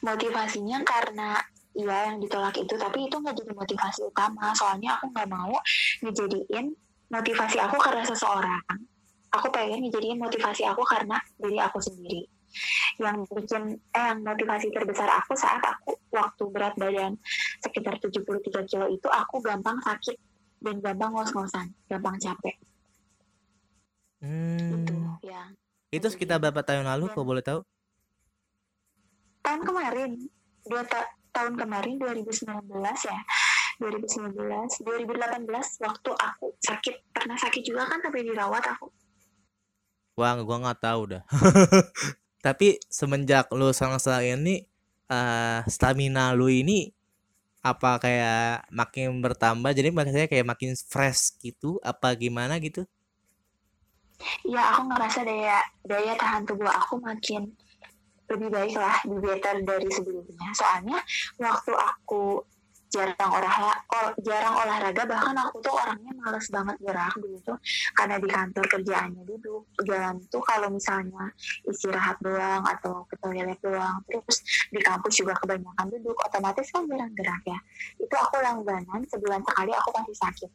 motivasinya 0.00 0.78
karena 0.84 1.36
iya 1.76 2.10
yang 2.10 2.16
ditolak 2.22 2.56
itu 2.56 2.74
tapi 2.76 3.06
itu 3.06 3.16
nggak 3.20 3.36
jadi 3.36 3.52
motivasi 3.54 4.00
utama. 4.10 4.50
Soalnya 4.56 4.96
aku 4.98 5.12
nggak 5.12 5.28
mau 5.30 5.54
ngejadiin 6.04 6.66
motivasi 7.10 7.56
aku 7.60 7.76
karena 7.78 8.02
seseorang. 8.06 8.62
Aku 9.30 9.46
pengen 9.54 9.86
ngejadiin 9.86 10.18
motivasi 10.18 10.66
aku 10.66 10.82
karena 10.82 11.16
diri 11.38 11.58
aku 11.62 11.78
sendiri 11.78 12.26
yang 13.04 13.16
bikin 13.36 13.62
eh 13.98 14.04
yang 14.10 14.20
motivasi 14.26 14.68
terbesar 14.74 15.08
aku 15.20 15.32
saat 15.38 15.62
aku 15.62 15.92
waktu 16.14 16.42
berat 16.54 16.74
badan 16.82 17.12
sekitar 17.64 17.94
73 18.02 18.68
kilo 18.70 18.86
itu 18.96 19.08
aku 19.10 19.36
gampang 19.42 19.78
sakit 19.86 20.16
dan 20.64 20.76
gampang 20.84 21.10
ngos-ngosan 21.14 21.66
gampang 21.90 22.16
capek. 22.20 22.56
Itu 24.70 24.76
Hmm, 24.80 25.16
yang 25.26 25.50
itu 25.96 26.06
sekitar 26.12 26.38
berapa 26.42 26.60
tahun 26.68 26.86
lalu 26.90 27.04
kok 27.14 27.26
boleh 27.30 27.42
tahu? 27.48 27.60
tahun 29.44 29.60
kemarin 29.68 30.10
dua 30.70 30.82
ta- 30.92 31.12
tahun 31.36 31.54
kemarin 31.60 31.94
2019 32.00 32.98
ya. 33.10 33.18
2019 33.80 34.70
2018 34.84 35.80
waktu 35.86 36.10
aku 36.28 36.46
sakit 36.68 36.94
pernah 37.16 37.36
sakit 37.42 37.62
juga 37.64 37.82
kan 37.90 38.00
tapi 38.04 38.18
dirawat 38.28 38.64
aku. 38.72 38.86
Wah, 40.18 40.36
gua 40.46 40.56
nggak 40.62 40.80
tahu 40.84 41.00
dah. 41.16 41.22
Tapi 42.40 42.80
semenjak 42.88 43.52
lu 43.52 43.72
sekarang 43.72 44.00
ini 44.24 44.64
eh 45.10 45.60
stamina 45.68 46.32
lu 46.32 46.48
ini 46.48 46.88
apa 47.60 48.00
kayak 48.00 48.70
makin 48.72 49.20
bertambah? 49.20 49.70
Jadi 49.76 49.88
maksudnya 49.92 50.28
kayak 50.30 50.46
makin 50.48 50.72
fresh 50.76 51.36
gitu? 51.44 51.76
Apa 51.84 52.16
gimana 52.16 52.56
gitu? 52.62 52.88
ya 54.44 54.76
aku 54.76 54.92
ngerasa 54.92 55.20
daya 55.24 55.58
daya 55.84 56.12
tahan 56.16 56.44
tubuh 56.44 56.68
aku 56.68 57.00
makin 57.00 57.48
lebih 58.30 58.48
baik 58.52 58.74
lah 58.78 58.94
lebih 59.08 59.20
better 59.26 59.56
dari 59.66 59.88
sebelumnya. 59.90 60.48
Soalnya 60.54 60.98
waktu 61.42 61.72
aku 61.74 62.44
jarang 62.90 63.30
olahraga 63.30 64.00
jarang 64.20 64.54
olahraga 64.54 65.02
bahkan 65.06 65.36
aku 65.38 65.62
tuh 65.62 65.74
orangnya 65.74 66.12
males 66.18 66.46
banget 66.50 66.76
gerak 66.82 67.14
tuh 67.46 67.58
karena 67.94 68.16
di 68.18 68.28
kantor 68.28 68.64
kerjaannya 68.66 69.22
duduk 69.24 69.62
jalan 69.86 70.18
tuh 70.26 70.42
kalau 70.42 70.68
misalnya 70.68 71.30
istirahat 71.70 72.18
doang 72.18 72.66
atau 72.66 73.06
ke 73.06 73.14
toilet 73.22 73.58
doang 73.62 74.02
terus 74.10 74.42
di 74.74 74.80
kampus 74.82 75.14
juga 75.22 75.38
kebanyakan 75.38 75.86
duduk 75.94 76.18
otomatis 76.18 76.66
kan 76.74 76.82
jarang 76.90 77.12
gerak 77.14 77.42
ya 77.46 77.58
itu 78.02 78.14
aku 78.18 78.36
langganan 78.42 79.00
sebulan 79.06 79.40
sekali 79.46 79.70
aku 79.70 79.88
pasti 79.94 80.14
sakit 80.18 80.50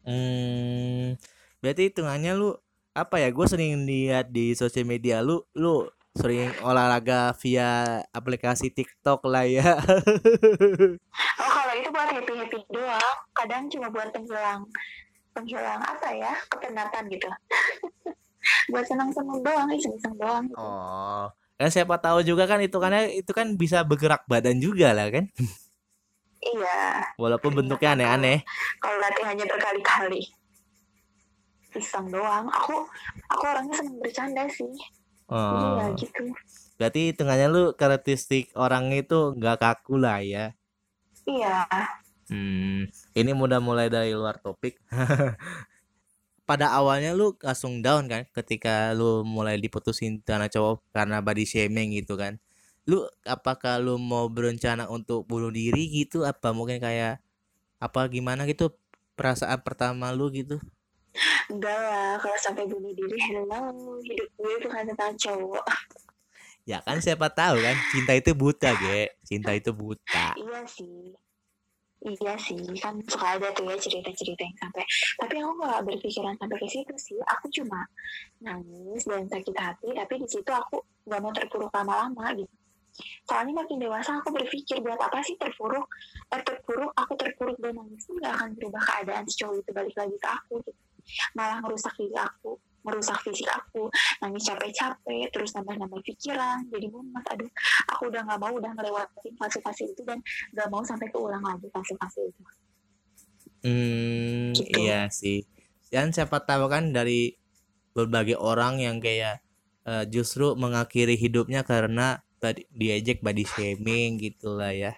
Hmm, 0.00 1.20
berarti 1.60 1.92
hitungannya 1.92 2.32
lu 2.32 2.56
apa 2.96 3.20
ya? 3.20 3.28
Gue 3.28 3.46
sering 3.46 3.84
lihat 3.84 4.32
di 4.32 4.56
sosial 4.56 4.88
media 4.88 5.20
lu, 5.20 5.44
lu 5.52 5.84
sering 6.20 6.52
olahraga 6.60 7.32
via 7.40 8.04
aplikasi 8.12 8.68
TikTok 8.68 9.24
lah 9.24 9.48
ya. 9.48 9.80
Oh 11.40 11.50
kalau 11.50 11.74
itu 11.74 11.88
buat 11.88 12.12
happy 12.12 12.32
happy 12.36 12.58
doang, 12.68 13.16
kadang 13.32 13.64
cuma 13.72 13.88
buat 13.88 14.12
penghilang 14.12 14.68
penghilang 15.32 15.80
apa 15.80 16.08
ya 16.12 16.32
kepenatan 16.52 17.08
gitu. 17.08 17.28
buat 18.72 18.84
senang 18.84 19.08
senang 19.10 19.40
doang, 19.40 19.68
iseng 19.72 19.96
iseng 19.96 20.14
doang. 20.20 20.44
Gitu. 20.44 20.60
Oh, 20.60 21.24
kan 21.56 21.68
siapa 21.72 21.96
tahu 21.96 22.20
juga 22.20 22.44
kan 22.44 22.60
itu 22.60 22.76
karena 22.76 23.08
itu 23.08 23.32
kan 23.32 23.56
bisa 23.56 23.80
bergerak 23.80 24.28
badan 24.28 24.60
juga 24.60 24.92
lah 24.92 25.08
kan, 25.08 25.28
Iya, 26.40 27.04
walaupun 27.20 27.52
bentuknya 27.52 27.92
aneh-aneh. 27.92 28.40
kalau 28.80 28.96
latihannya 28.96 29.44
berkali-kali. 29.44 30.24
Iseng 31.70 32.10
doang. 32.10 32.48
Aku 32.50 32.82
aku 33.30 33.42
orangnya 33.44 33.76
senang 33.76 33.96
bercanda 34.00 34.44
sih. 34.50 34.72
Oh, 35.30 35.78
gitu. 35.94 36.34
berarti 36.74 37.14
hitungannya 37.14 37.46
lu 37.46 37.62
karakteristik 37.78 38.50
orang 38.58 38.90
itu 38.90 39.38
nggak 39.38 39.62
kaku 39.62 39.94
lah 39.94 40.18
ya. 40.18 40.58
Iya. 41.22 41.62
Hmm, 42.30 42.90
ini 43.14 43.30
mudah 43.30 43.62
mulai 43.62 43.86
dari 43.86 44.10
luar 44.10 44.42
topik. 44.42 44.82
Pada 46.50 46.74
awalnya 46.74 47.14
lu 47.14 47.38
langsung 47.38 47.78
down 47.78 48.10
kan 48.10 48.26
ketika 48.34 48.90
lu 48.90 49.22
mulai 49.22 49.54
diputusin 49.62 50.18
karena 50.26 50.50
cowok 50.50 50.82
karena 50.90 51.22
body 51.22 51.46
shaming 51.46 51.94
gitu 51.94 52.18
kan. 52.18 52.42
Lu 52.90 53.06
apakah 53.22 53.78
lu 53.78 53.94
mau 54.02 54.26
berencana 54.26 54.90
untuk 54.90 55.30
bunuh 55.30 55.54
diri 55.54 55.86
gitu 55.86 56.26
apa 56.26 56.50
mungkin 56.50 56.82
kayak 56.82 57.22
apa 57.78 58.00
gimana 58.10 58.50
gitu 58.50 58.74
perasaan 59.14 59.62
pertama 59.62 60.10
lu 60.10 60.26
gitu? 60.34 60.58
Enggak 61.50 61.78
lah, 61.78 62.14
kalau 62.22 62.38
sampai 62.38 62.64
bunuh 62.70 62.94
diri, 62.94 63.18
hello, 63.18 63.98
hidup 64.06 64.28
gue 64.38 64.54
bukan 64.62 64.82
tentang 64.94 65.12
cowok. 65.18 65.66
Ya 66.68 66.78
kan 66.84 67.02
siapa 67.02 67.26
tahu 67.32 67.58
kan 67.58 67.76
cinta 67.90 68.12
itu 68.14 68.30
buta, 68.36 68.70
Ge. 68.78 69.10
Cinta 69.26 69.50
itu 69.56 69.74
buta. 69.74 70.38
Iya 70.38 70.60
sih. 70.70 71.10
Iya 72.00 72.32
sih, 72.40 72.56
kan 72.80 72.96
suka 73.04 73.36
ada 73.36 73.52
tuh 73.52 73.68
ya 73.68 73.76
cerita-cerita 73.76 74.40
yang 74.40 74.56
sampai. 74.56 74.84
Tapi 75.20 75.34
aku 75.36 75.52
nggak 75.60 75.80
berpikiran 75.84 76.32
sampai 76.40 76.56
ke 76.56 76.68
situ 76.70 76.94
sih. 76.96 77.18
Aku 77.28 77.44
cuma 77.52 77.84
nangis 78.40 79.04
dan 79.04 79.28
sakit 79.28 79.52
hati, 79.52 79.88
tapi 79.92 80.16
di 80.16 80.28
situ 80.30 80.48
aku 80.48 80.80
nggak 81.04 81.20
mau 81.20 81.28
terpuruk 81.28 81.68
lama-lama 81.68 82.32
gitu. 82.32 82.54
Soalnya 83.28 83.52
makin 83.52 83.76
dewasa 83.84 84.16
aku 84.16 84.32
berpikir 84.32 84.80
buat 84.80 84.96
apa 84.96 85.20
sih 85.20 85.36
terpuruk? 85.36 85.84
Eh, 86.32 86.40
terpuruk, 86.40 86.88
aku 86.96 87.12
terpuruk 87.20 87.56
dan 87.60 87.76
nangis 87.76 88.00
itu 88.08 88.16
nggak 88.16 88.32
akan 88.32 88.48
berubah 88.56 88.82
keadaan 88.82 89.24
si 89.28 89.34
cowok 89.36 89.60
itu 89.60 89.70
balik 89.76 89.96
lagi 90.00 90.16
ke 90.16 90.28
aku 90.28 90.54
gitu. 90.64 90.80
Malah 91.36 91.58
merusak 91.64 91.94
diri 91.96 92.16
aku, 92.16 92.56
merusak 92.80 93.20
fisik 93.20 93.48
aku, 93.48 93.92
nangis 94.24 94.48
capek-capek, 94.48 95.28
terus 95.32 95.52
nambah-nambah 95.52 96.00
pikiran, 96.00 96.64
jadi 96.72 96.86
mumet. 96.88 97.24
Aduh, 97.28 97.50
aku 97.92 98.08
udah 98.08 98.24
nggak 98.24 98.40
mau 98.40 98.52
udah 98.56 98.72
ngelewatin 98.72 99.34
fase-fase 99.36 99.84
itu 99.92 100.00
dan 100.08 100.18
gak 100.56 100.68
mau 100.72 100.80
sampai 100.80 101.08
keulang 101.12 101.44
lagi 101.44 101.68
fase-fase 101.68 102.20
itu. 102.24 102.42
Hmm, 103.60 104.56
Gitu. 104.56 104.72
iya 104.80 105.12
sih. 105.12 105.44
Dan 105.92 106.16
siapa 106.16 106.40
tahu 106.48 106.72
kan 106.72 106.96
dari 106.96 107.36
berbagai 107.92 108.40
orang 108.40 108.80
yang 108.80 108.96
kayak 109.02 109.44
eh, 109.84 110.04
justru 110.08 110.56
mengakhiri 110.56 111.16
hidupnya 111.20 111.66
karena 111.66 112.24
tadi 112.40 112.64
diejek 112.72 113.20
body 113.20 113.44
shaming 113.44 114.16
gitulah 114.16 114.72
ya. 114.72 114.96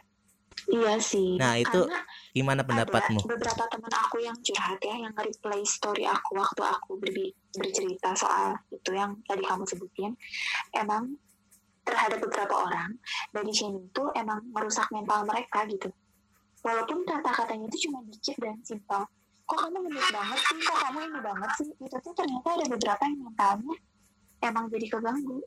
Iya 0.70 0.94
sih. 1.02 1.34
Nah, 1.42 1.58
itu 1.58 1.74
Karena 1.74 2.06
gimana 2.32 2.64
pendapatmu? 2.64 3.20
ada 3.20 3.28
beberapa 3.28 3.64
teman 3.68 3.92
aku 3.92 4.16
yang 4.24 4.36
curhat 4.40 4.80
ya, 4.80 4.96
yang 4.96 5.12
replay 5.12 5.62
story 5.68 6.08
aku 6.08 6.36
waktu 6.36 6.62
aku 6.64 6.96
berbi- 6.96 7.36
bercerita 7.52 8.16
soal 8.16 8.56
itu 8.72 8.90
yang 8.96 9.16
tadi 9.28 9.44
kamu 9.44 9.64
sebutin. 9.68 10.12
Emang 10.72 11.16
terhadap 11.84 12.18
beberapa 12.24 12.56
orang, 12.56 12.96
body 13.36 13.52
shaming 13.52 13.86
itu 13.90 14.04
emang 14.16 14.40
merusak 14.48 14.88
mental 14.90 15.28
mereka 15.28 15.68
gitu. 15.68 15.92
Walaupun 16.62 17.04
kata-katanya 17.04 17.66
itu 17.68 17.90
cuma 17.90 18.00
dikit 18.06 18.38
dan 18.38 18.56
simpel. 18.62 19.02
Kok 19.44 19.58
kamu 19.68 19.90
gendut 19.90 20.08
banget 20.14 20.38
sih? 20.38 20.58
Kok 20.62 20.78
kamu 20.78 20.98
ini 21.10 21.20
banget 21.20 21.50
sih? 21.58 21.68
Itu 21.82 21.96
tuh 22.00 22.14
ternyata 22.14 22.48
ada 22.54 22.64
beberapa 22.70 23.02
yang 23.04 23.18
mentalnya 23.26 23.74
emang 24.42 24.66
jadi 24.68 24.86
keganggu 24.90 25.40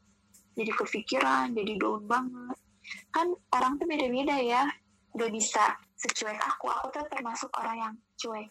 jadi 0.55 0.71
kepikiran 0.71 1.51
jadi 1.51 1.73
down 1.75 2.03
banget 2.07 2.57
kan 3.11 3.27
orang 3.51 3.75
tuh 3.75 3.85
beda-beda 3.85 4.39
ya 4.39 4.63
gak 5.15 5.31
bisa 5.35 5.75
secuek 5.95 6.39
aku 6.39 6.67
aku 6.71 6.87
tuh 6.91 7.05
termasuk 7.11 7.49
orang 7.57 7.77
yang 7.77 7.93
cuek. 8.19 8.49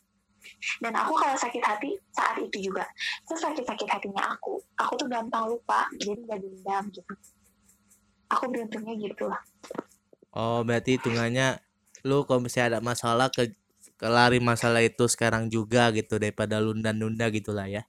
Dan 0.81 0.93
aku 0.93 1.17
kalau 1.17 1.37
sakit 1.41 1.63
hati 1.65 1.97
saat 2.13 2.37
itu 2.37 2.69
juga. 2.69 2.85
Terus 3.25 3.41
sakit-sakit 3.41 3.89
hatinya 3.89 4.37
aku 4.37 4.61
aku 4.77 4.93
tuh 5.01 5.09
gampang 5.09 5.49
lupa 5.49 5.89
jadi 5.97 6.21
gak 6.29 6.41
dendam 6.41 6.85
gitu. 6.93 7.15
Aku 8.29 8.49
beruntungnya 8.53 8.95
gitu 9.01 9.25
lah. 9.29 9.41
Oh, 10.35 10.61
berarti 10.67 10.99
hitungannya 10.99 11.63
lu 12.05 12.29
kalau 12.29 12.45
misalnya 12.45 12.77
ada 12.77 12.81
masalah 12.85 13.33
ke 13.33 13.57
kelari 13.97 14.43
masalah 14.43 14.85
itu 14.85 15.09
sekarang 15.09 15.49
juga 15.49 15.89
gitu 15.95 16.21
daripada 16.21 16.61
lunda-lunda 16.61 17.31
gitulah 17.33 17.65
ya. 17.71 17.89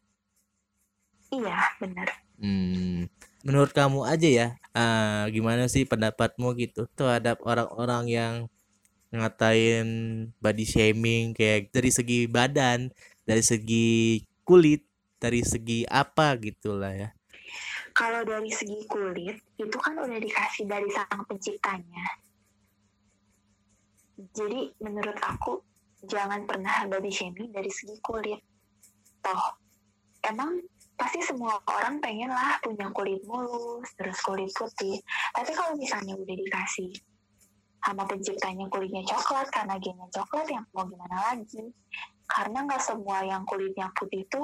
iya 1.33 1.57
benar 1.81 2.07
Hmm, 2.35 3.07
menurut 3.47 3.71
kamu 3.71 4.03
aja 4.03 4.27
ya, 4.27 4.47
eh, 4.75 5.23
gimana 5.31 5.71
sih 5.71 5.87
pendapatmu 5.87 6.51
gitu 6.59 6.83
terhadap 6.99 7.39
orang-orang 7.47 8.03
yang 8.11 8.33
ngatain 9.13 9.87
body 10.41 10.65
shaming 10.65 11.33
kayak 11.37 11.69
dari 11.69 11.89
segi 11.93 12.25
badan, 12.25 12.89
dari 13.25 13.43
segi 13.45 14.21
kulit, 14.45 14.85
dari 15.21 15.41
segi 15.41 15.85
apa 15.89 16.37
gitulah 16.41 16.93
ya. 16.93 17.09
kalau 17.95 18.27
dari 18.27 18.51
segi 18.51 18.83
kulit 18.91 19.39
itu 19.55 19.77
kan 19.79 19.95
udah 19.95 20.19
dikasih 20.19 20.67
dari 20.67 20.91
sang 20.91 21.23
penciptanya. 21.23 22.05
Jadi 24.35 24.75
menurut 24.83 25.15
aku 25.23 25.63
jangan 26.03 26.43
pernah 26.43 26.83
body 26.91 27.07
shaming 27.07 27.55
dari 27.55 27.71
segi 27.71 27.95
kulit. 28.03 28.43
Toh 29.23 29.43
emang 30.27 30.59
pasti 30.95 31.19
semua 31.21 31.59
orang 31.67 31.99
pengen 31.99 32.31
lah 32.31 32.57
punya 32.63 32.87
kulit 32.91 33.21
mulus 33.27 33.87
terus 33.95 34.17
kulit 34.23 34.51
putih. 34.55 34.99
Tapi 35.35 35.51
kalau 35.55 35.75
misalnya 35.79 36.15
udah 36.15 36.35
dikasih 36.35 36.89
sama 37.85 38.01
penciptanya 38.09 38.65
kulitnya 38.65 39.05
coklat 39.05 39.45
karena 39.53 39.77
gennya 39.77 40.09
coklat 40.09 40.49
yang 40.49 40.65
mau 40.73 40.89
gimana 40.89 41.17
lagi? 41.29 41.69
Karena 42.25 42.65
nggak 42.65 42.81
semua 42.81 43.21
yang 43.21 43.45
kulitnya 43.45 43.93
putih 43.93 44.25
itu 44.25 44.41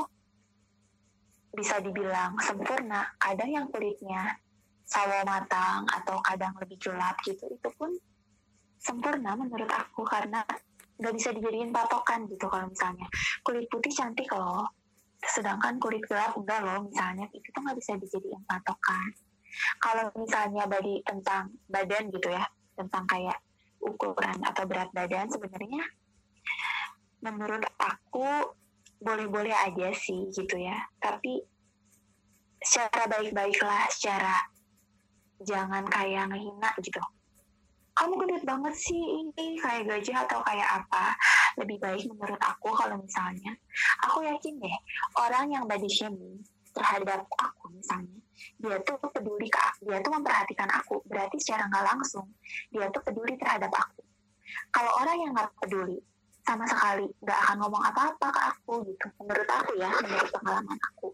bisa 1.50 1.82
dibilang 1.82 2.38
sempurna. 2.38 3.02
Kadang 3.18 3.50
yang 3.50 3.66
kulitnya 3.74 4.38
sawo 4.86 5.26
matang 5.26 5.90
atau 5.90 6.22
kadang 6.22 6.54
lebih 6.62 6.78
gelap 6.78 7.18
gitu 7.26 7.50
itu 7.50 7.70
pun 7.74 7.90
sempurna 8.78 9.34
menurut 9.34 9.72
aku 9.74 10.06
karena 10.06 10.46
nggak 11.02 11.14
bisa 11.18 11.34
dijadiin 11.34 11.74
patokan 11.74 12.30
gitu 12.30 12.46
kalau 12.46 12.70
misalnya. 12.70 13.10
Kulit 13.42 13.66
putih 13.74 13.90
cantik 13.90 14.30
loh 14.38 14.70
sedangkan 15.22 15.78
kulit 15.82 16.02
gelap 16.06 16.34
enggak 16.38 16.62
loh 16.62 16.86
misalnya 16.86 17.26
itu 17.34 17.46
tuh 17.50 17.62
nggak 17.66 17.78
bisa 17.82 17.98
dijadiin 17.98 18.46
patokan. 18.46 19.10
Kalau 19.82 20.14
misalnya 20.14 20.70
badi 20.70 21.02
tentang 21.02 21.58
badan 21.66 22.08
gitu 22.14 22.30
ya 22.30 22.46
tentang 22.82 23.06
kayak 23.06 23.38
ukuran 23.82 24.38
atau 24.46 24.64
berat 24.66 24.90
badan 24.94 25.30
sebenarnya 25.30 25.82
menurut 27.22 27.66
aku 27.78 28.58
boleh-boleh 29.02 29.54
aja 29.54 29.90
sih 29.94 30.30
gitu 30.34 30.58
ya. 30.58 30.78
Tapi 31.02 31.42
secara 32.62 33.10
baik-baik 33.10 33.58
lah 33.62 33.90
secara 33.90 34.38
jangan 35.42 35.86
kayak 35.90 36.30
ngehina 36.30 36.70
gitu. 36.82 37.02
Kamu 37.98 38.18
gendut 38.18 38.44
banget 38.46 38.74
sih 38.78 38.98
ini 38.98 39.58
kayak 39.62 39.90
gajah 39.90 40.26
atau 40.26 40.40
kayak 40.46 40.70
apa? 40.82 41.18
Lebih 41.62 41.78
baik 41.82 42.06
menurut 42.10 42.42
aku 42.42 42.74
kalau 42.74 42.98
misalnya 43.02 43.54
aku 44.06 44.26
yakin 44.26 44.58
deh 44.58 44.78
orang 45.20 45.52
yang 45.52 45.64
body 45.68 45.90
shaming 45.90 46.42
terhadap 46.72 47.28
aku 47.28 47.66
misalnya 47.75 48.20
dia 48.58 48.78
tuh 48.82 48.98
peduli 49.12 49.48
ke 49.48 49.60
aku 49.60 49.80
dia 49.92 50.00
tuh 50.01 50.13
memperhatikan 50.13 50.70
aku 50.72 50.96
berarti 51.06 51.38
secara 51.38 51.68
nggak 51.70 51.86
langsung 51.86 52.28
dia 52.72 52.88
tuh 52.90 53.01
peduli 53.04 53.34
terhadap 53.38 53.72
aku 53.72 54.01
kalau 54.74 54.92
orang 55.04 55.18
yang 55.22 55.32
nggak 55.36 55.51
peduli 55.62 56.00
sama 56.42 56.66
sekali 56.66 57.06
nggak 57.22 57.40
akan 57.48 57.56
ngomong 57.62 57.84
apa-apa 57.86 58.28
ke 58.34 58.42
aku 58.56 58.74
gitu 58.90 59.08
menurut 59.22 59.50
aku 59.50 59.72
ya 59.78 59.90
menurut 60.01 60.30
pengalaman 60.34 60.80
aku 60.92 61.13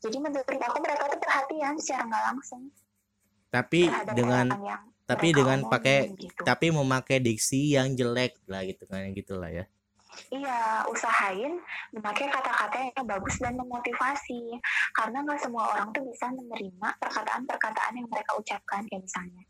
jadi 0.00 0.16
menurut 0.16 0.48
aku 0.48 0.76
mereka 0.80 1.02
tuh 1.12 1.20
perhatian 1.20 1.74
secara 1.76 2.02
nggak 2.08 2.24
langsung 2.32 2.62
Tapi 3.48 3.88
dengan 4.12 4.52
tapi 5.08 5.32
dengan 5.32 5.64
pakai 5.64 6.12
gitu. 6.20 6.44
tapi 6.44 6.68
memakai 6.68 7.16
diksi 7.16 7.72
yang 7.72 7.96
jelek 7.96 8.36
lah 8.44 8.60
gitu 8.68 8.84
kan 8.84 9.08
gitulah 9.16 9.48
ya. 9.48 9.64
Iya, 10.28 10.84
usahain 10.90 11.60
memakai 11.94 12.26
kata-kata 12.28 12.92
yang 12.92 13.06
bagus 13.06 13.36
dan 13.40 13.54
memotivasi. 13.56 14.58
Karena 14.94 15.22
nggak 15.24 15.40
semua 15.40 15.70
orang 15.74 15.88
tuh 15.94 16.04
bisa 16.06 16.28
menerima 16.30 16.88
perkataan-perkataan 17.00 17.92
yang 17.96 18.08
mereka 18.10 18.32
ucapkan. 18.36 18.82
Kayak 18.86 19.02
misalnya, 19.06 19.42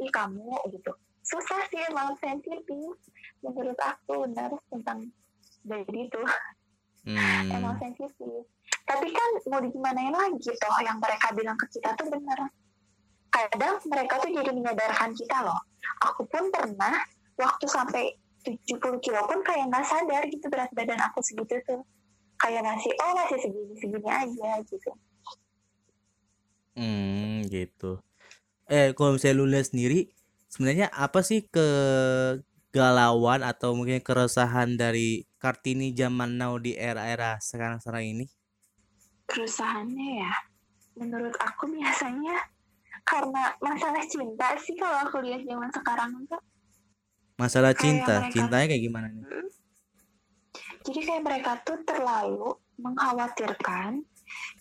ih 0.00 0.10
kamu 0.10 0.54
gitu. 0.72 0.92
Susah 1.22 1.62
sih 1.70 1.82
emang 1.90 2.14
sensitif. 2.18 2.94
Menurut 3.42 3.78
aku 3.78 4.26
benar 4.26 4.50
tentang 4.70 5.10
jadi 5.62 5.98
itu 6.10 6.22
emang 7.50 7.74
Hmm. 7.78 7.82
sensitif. 7.82 8.42
Tapi 8.82 9.08
kan 9.10 9.30
mau 9.50 9.60
digimanain 9.62 10.14
lagi 10.14 10.50
toh 10.58 10.78
yang 10.82 10.98
mereka 10.98 11.30
bilang 11.34 11.54
ke 11.58 11.66
kita 11.70 11.94
tuh 11.94 12.10
benar. 12.10 12.50
Kadang 13.32 13.80
mereka 13.88 14.20
tuh 14.20 14.30
jadi 14.30 14.50
menyadarkan 14.52 15.10
kita 15.16 15.38
loh. 15.46 15.60
Aku 16.04 16.26
pun 16.28 16.50
pernah 16.52 16.94
waktu 17.38 17.66
sampai 17.66 18.21
70 18.42 18.98
kilo 18.98 19.20
pun 19.26 19.38
kayak 19.46 19.70
nggak 19.70 19.86
sadar 19.86 20.22
gitu 20.26 20.46
berat 20.50 20.70
badan 20.74 20.98
aku 20.98 21.22
segitu 21.22 21.56
tuh. 21.66 21.82
Kayak 22.42 22.66
masih, 22.66 22.90
oh 22.98 23.12
masih 23.14 23.38
segini-segini 23.38 24.10
aja 24.10 24.50
gitu. 24.66 24.90
Hmm, 26.74 27.46
gitu. 27.46 28.02
Eh, 28.66 28.96
kalau 28.96 29.14
misalnya 29.14 29.38
lu 29.38 29.46
lihat 29.46 29.70
sendiri, 29.70 30.10
sebenarnya 30.50 30.90
apa 30.90 31.22
sih 31.22 31.46
kegalauan 31.52 33.46
atau 33.46 33.76
mungkin 33.78 34.02
keresahan 34.02 34.74
dari 34.74 35.28
Kartini 35.38 35.94
zaman 35.94 36.38
now 36.38 36.58
di 36.58 36.74
era-era 36.74 37.38
sekarang-sekarang 37.38 38.04
ini? 38.16 38.26
Kerusahannya 39.28 40.08
ya, 40.24 40.32
menurut 40.98 41.34
aku 41.38 41.70
biasanya 41.70 42.36
karena 43.02 43.50
masalah 43.58 44.04
cinta 44.06 44.54
sih 44.60 44.74
kalau 44.78 44.98
aku 45.02 45.18
lihat 45.22 45.42
zaman 45.46 45.70
sekarang 45.72 46.10
tuh. 46.26 46.42
Masalah 47.42 47.74
Kayak 47.74 47.82
cinta, 47.82 48.14
mereka- 48.22 48.32
cintanya 48.38 48.66
kayak 48.70 48.82
gimana 48.86 49.06
nih? 49.10 49.24
Hmm. 49.26 49.48
Jadi 50.86 51.00
kayak 51.02 51.22
mereka 51.26 51.50
tuh 51.66 51.78
terlalu 51.82 52.54
mengkhawatirkan 52.78 53.90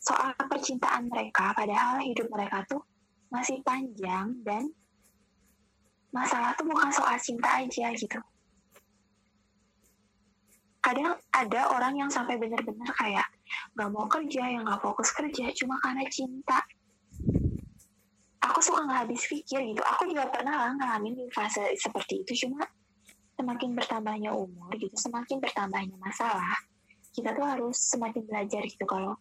soal 0.01 0.33
percintaan 0.49 1.05
mereka, 1.05 1.53
padahal 1.53 2.01
hidup 2.01 2.25
mereka 2.33 2.65
tuh 2.65 2.81
masih 3.29 3.61
panjang 3.61 4.33
dan 4.41 4.65
masalah 6.09 6.57
tuh 6.57 6.65
bukan 6.65 6.89
soal 6.89 7.15
cinta 7.21 7.61
aja 7.61 7.93
gitu. 7.93 8.17
Kadang 10.81 11.13
ada 11.29 11.61
orang 11.69 11.93
yang 12.01 12.09
sampai 12.09 12.41
bener-bener 12.41 12.89
kayak 12.97 13.29
gak 13.77 13.89
mau 13.93 14.09
kerja, 14.09 14.41
yang 14.49 14.65
gak 14.65 14.81
fokus 14.81 15.13
kerja 15.13 15.53
cuma 15.53 15.77
karena 15.85 16.01
cinta. 16.09 16.57
Aku 18.41 18.57
suka 18.57 18.85
nggak 18.85 18.99
habis 19.05 19.21
pikir 19.29 19.61
gitu. 19.61 19.81
Aku 19.85 20.09
juga 20.09 20.25
pernah 20.33 20.73
ngalamin 20.73 21.29
fase 21.29 21.77
seperti 21.77 22.25
itu, 22.25 22.47
cuma 22.47 22.65
semakin 23.37 23.73
bertambahnya 23.73 24.33
umur 24.33 24.69
gitu, 24.77 24.93
semakin 24.97 25.41
bertambahnya 25.41 25.97
masalah, 25.97 26.53
kita 27.11 27.33
tuh 27.33 27.45
harus 27.45 27.77
semakin 27.77 28.23
belajar 28.23 28.61
gitu 28.63 28.85
kalau 28.87 29.17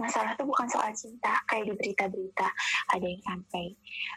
masalah 0.00 0.34
tuh 0.34 0.46
bukan 0.46 0.66
soal 0.66 0.90
cinta. 0.94 1.36
Kayak 1.46 1.70
di 1.70 1.72
berita-berita 1.78 2.48
ada 2.90 3.06
yang 3.06 3.22
sampai 3.22 3.74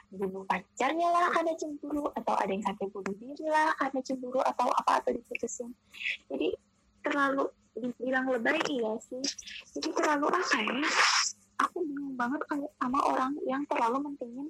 bunuh 0.09 0.43
pacarnya 0.49 1.09
lah 1.13 1.29
karena 1.29 1.53
cemburu 1.57 2.09
atau 2.15 2.33
ada 2.37 2.51
yang 2.51 2.65
sampai 2.65 2.85
bunuh 2.89 3.13
diri 3.17 3.45
lah 3.49 3.69
karena 3.77 3.99
cemburu 4.01 4.41
atau 4.41 4.67
apa 4.71 5.03
atau 5.03 5.11
diputusin. 5.13 5.69
Jadi 6.29 6.53
terlalu 7.05 7.45
dibilang 7.75 8.25
lebay 8.31 8.57
iya 8.71 8.93
sih. 9.03 9.23
Jadi 9.77 9.89
terlalu 9.93 10.31
apa 10.31 10.57
ya 10.63 10.79
bingung 11.85 12.15
banget 12.17 12.41
kayak 12.49 12.71
sama 12.81 12.99
orang 13.05 13.31
yang 13.45 13.61
terlalu 13.69 13.97
mentingin 14.09 14.47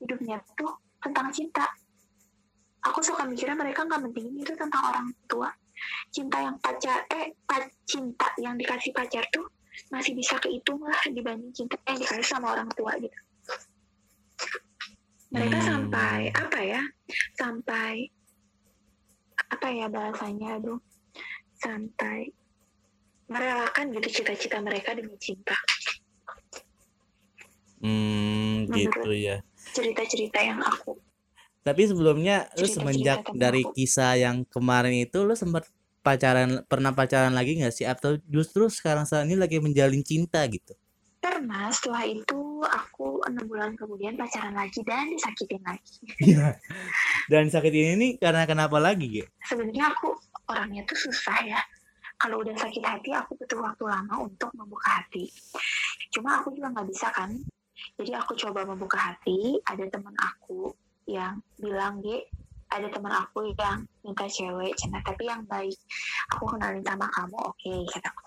hidupnya 0.00 0.40
tuh 0.56 0.78
tentang 1.02 1.28
cinta. 1.34 1.66
Aku 2.88 3.04
suka 3.04 3.28
mikirnya 3.28 3.56
mereka 3.58 3.84
nggak 3.84 4.00
mentingin 4.00 4.40
itu 4.40 4.52
tentang 4.56 4.82
orang 4.88 5.06
tua. 5.28 5.52
Cinta 6.12 6.40
yang 6.40 6.56
pacar 6.60 7.04
eh 7.12 7.36
cinta 7.84 8.28
yang 8.40 8.56
dikasih 8.56 8.92
pacar 8.92 9.24
tuh 9.32 9.48
masih 9.92 10.12
bisa 10.16 10.36
kehitung 10.40 10.80
lah 10.80 11.00
dibanding 11.08 11.52
cinta 11.52 11.76
yang 11.88 11.98
dikasih 12.00 12.26
sama 12.26 12.56
orang 12.56 12.68
tua 12.72 12.96
gitu. 12.96 13.18
Mereka 15.30 15.56
Hmm. 15.60 15.68
sampai 15.68 16.20
apa 16.34 16.58
ya 16.60 16.82
sampai 17.38 18.10
apa 19.50 19.66
ya 19.70 19.86
bahasanya 19.90 20.58
aduh 20.58 20.80
sampai 21.60 22.32
merelakan 23.30 23.94
gitu 23.94 24.20
cita-cita 24.20 24.58
mereka 24.58 24.90
demi 24.96 25.14
cinta 25.22 25.54
Hmm, 27.80 28.68
gitu 28.68 29.10
ya. 29.16 29.40
cerita-cerita 29.72 30.36
yang 30.44 30.60
aku 30.60 31.00
Tapi 31.60 31.82
sebelumnya 31.88 32.48
lu 32.56 32.64
Cerita-cerita 32.64 32.76
semenjak 32.76 33.18
dari 33.36 33.64
aku. 33.64 33.72
kisah 33.76 34.16
yang 34.16 34.44
kemarin 34.48 35.04
itu 35.04 35.24
lu 35.24 35.36
sempat 35.36 35.68
pacaran 36.00 36.64
pernah 36.64 36.96
pacaran 36.96 37.36
lagi 37.36 37.60
nggak 37.60 37.72
sih 37.72 37.84
atau 37.84 38.16
justru 38.24 38.68
sekarang 38.72 39.04
saat 39.04 39.28
ini 39.28 39.36
lagi 39.36 39.60
menjalin 39.60 40.00
cinta 40.00 40.40
gitu? 40.48 40.72
Karena 41.20 41.68
setelah 41.68 42.08
itu 42.08 42.64
aku 42.64 43.20
enam 43.28 43.44
bulan 43.44 43.76
kemudian 43.76 44.16
pacaran 44.16 44.56
lagi 44.56 44.80
dan 44.84 45.12
disakitin 45.12 45.60
lagi. 45.60 46.00
Iya. 46.16 46.56
Dan 47.28 47.52
sakit 47.52 47.72
ini 47.72 47.92
nih 47.96 48.12
karena 48.16 48.48
kenapa 48.48 48.80
lagi, 48.80 49.20
Ge? 49.20 49.24
Sebenarnya 49.44 49.92
aku 49.92 50.16
orangnya 50.48 50.80
tuh 50.88 50.96
susah 50.96 51.36
ya. 51.44 51.60
Kalau 52.20 52.40
udah 52.44 52.52
sakit 52.56 52.84
hati, 52.84 53.12
aku 53.12 53.36
butuh 53.36 53.60
waktu 53.60 53.84
lama 53.88 54.24
untuk 54.24 54.48
membuka 54.56 55.00
hati. 55.00 55.28
Cuma 56.12 56.40
aku 56.40 56.52
juga 56.56 56.72
nggak 56.72 56.88
bisa 56.88 57.08
kan. 57.12 57.32
Jadi 57.98 58.12
aku 58.16 58.32
coba 58.36 58.64
membuka 58.64 58.98
hati. 58.98 59.60
Ada 59.66 59.88
teman 59.88 60.14
aku 60.18 60.72
yang 61.08 61.40
bilang, 61.60 62.00
Ge, 62.00 62.26
ada 62.70 62.86
teman 62.86 63.12
aku 63.12 63.50
yang 63.56 63.82
minta 64.06 64.26
cewek, 64.30 64.72
cina 64.78 65.02
tapi 65.02 65.26
yang 65.26 65.42
baik. 65.46 65.76
Aku 66.36 66.46
kenalin 66.50 66.84
sama 66.86 67.06
kamu, 67.10 67.38
oke, 67.40 67.74
kataku. 67.90 68.24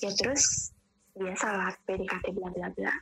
Ya 0.00 0.10
terus 0.16 0.74
biasa 1.14 1.46
lah 1.46 1.70
PDKT 1.86 2.34
bla 2.34 2.50
bla 2.50 2.68
bla 2.74 2.94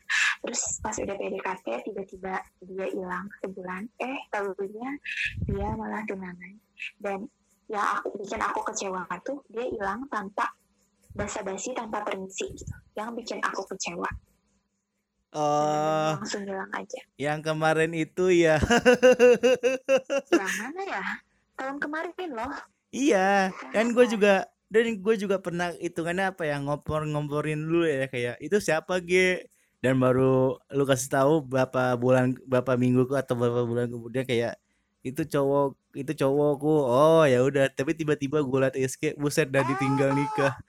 terus 0.45 0.61
pas 0.85 0.93
udah 0.93 1.17
PDKT 1.17 1.67
tiba-tiba 1.89 2.45
dia 2.61 2.87
hilang 2.93 3.25
sebulan 3.41 3.89
eh 4.05 4.19
tahunya 4.29 4.91
dia 5.49 5.69
malah 5.73 6.05
tunangan 6.05 6.55
dan 7.01 7.25
yang 7.73 7.87
aku 7.97 8.21
bikin 8.21 8.37
aku 8.37 8.61
kecewa 8.69 9.09
tuh 9.25 9.41
dia 9.49 9.65
hilang 9.65 10.05
tanpa 10.13 10.53
basa-basi 11.17 11.73
tanpa 11.73 12.05
permisi 12.05 12.53
gitu 12.53 12.77
yang 12.93 13.17
bikin 13.17 13.41
aku 13.41 13.65
kecewa 13.73 14.09
Oh, 15.33 16.13
langsung 16.21 16.45
hilang 16.45 16.69
aja. 16.77 17.01
yang 17.17 17.41
kemarin 17.41 17.89
itu 17.97 18.29
ya. 18.29 18.61
yang 20.29 20.53
mana 20.61 20.83
ya? 20.85 21.05
Tahun 21.57 21.81
kemarin 21.81 22.13
loh. 22.37 22.53
Iya, 22.93 23.49
dan 23.73 23.97
gue 23.97 24.05
juga 24.13 24.45
dan 24.69 24.93
gue 25.01 25.15
juga 25.17 25.41
pernah 25.41 25.73
hitungannya 25.81 26.37
apa 26.37 26.45
ya 26.45 26.61
ngompor-ngomporin 26.61 27.65
dulu 27.65 27.89
ya 27.89 28.13
kayak 28.13 28.37
itu 28.45 28.61
siapa 28.61 29.01
G? 29.01 29.41
Dan 29.81 29.97
baru 29.97 30.61
lu 30.69 30.85
kasih 30.85 31.09
tahu 31.09 31.33
berapa 31.49 31.97
bulan 31.97 32.37
berapa 32.45 32.77
minggu 32.77 33.09
atau 33.17 33.33
berapa 33.33 33.65
bulan 33.65 33.89
kemudian 33.89 34.29
kayak 34.29 34.61
itu 35.01 35.25
cowok 35.25 35.81
itu 35.97 36.13
cowokku. 36.13 36.69
Oh 36.69 37.25
ya 37.25 37.41
udah 37.41 37.73
tapi 37.73 37.97
tiba-tiba 37.97 38.45
gue 38.45 38.59
liat 38.69 38.77
SK 38.77 39.17
buset 39.17 39.49
dan 39.49 39.65
ditinggal 39.65 40.13
nikah. 40.13 40.61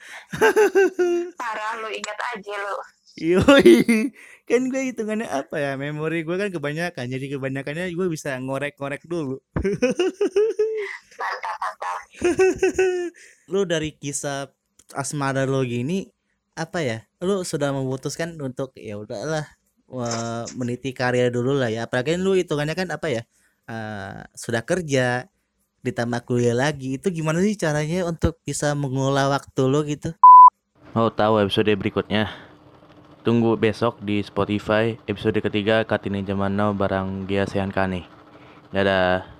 Parah 1.35 1.83
lo 1.83 1.91
ingat 1.91 2.19
aja 2.31 2.53
lo 2.63 3.02
Yoi, 3.13 3.45
kan 4.49 4.61
gue 4.73 4.89
hitungannya 4.89 5.29
apa 5.29 5.61
ya 5.61 5.77
memori 5.77 6.25
gue 6.25 6.33
kan 6.33 6.49
kebanyakan 6.49 7.13
jadi 7.13 7.37
kebanyakannya 7.37 7.93
gue 7.93 8.07
bisa 8.09 8.33
ngorek-ngorek 8.41 9.05
dulu. 9.05 9.37
Lu 13.53 13.69
dari 13.69 13.93
kisah 13.93 14.49
asmara 14.97 15.45
lo 15.45 15.61
gini 15.61 16.09
apa 16.53 16.85
ya 16.85 17.01
lu 17.17 17.41
sudah 17.41 17.73
memutuskan 17.73 18.37
untuk 18.37 18.77
ya 18.77 18.93
udahlah 18.97 19.45
meniti 20.57 20.93
karir 20.93 21.29
dulu 21.29 21.53
lah 21.53 21.69
ya. 21.69 21.85
Apalagi 21.85 22.17
lu 22.17 22.33
hitungannya 22.33 22.73
kan 22.73 22.89
apa 22.89 23.13
ya 23.13 23.21
eh, 23.69 24.25
sudah 24.33 24.65
kerja 24.65 25.29
ditambah 25.85 26.25
kuliah 26.25 26.57
lagi 26.57 26.97
itu 26.97 27.13
gimana 27.13 27.45
sih 27.45 27.53
caranya 27.59 28.09
untuk 28.09 28.41
bisa 28.41 28.73
mengolah 28.73 29.29
waktu 29.29 29.61
lo 29.69 29.85
gitu? 29.85 30.17
Mau 30.97 31.13
tahu 31.13 31.41
episode 31.41 31.69
berikutnya? 31.77 32.52
Tunggu 33.23 33.55
besok 33.55 34.03
di 34.03 34.19
Spotify 34.19 34.99
episode 35.07 35.39
ketiga 35.39 35.87
Kartini 35.87 36.27
Zaman 36.27 36.59
Now 36.59 36.75
barang 36.75 37.23
Gia 37.23 37.47
Sean 37.47 37.71
Kane. 37.71 38.03
Dadah. 38.75 39.32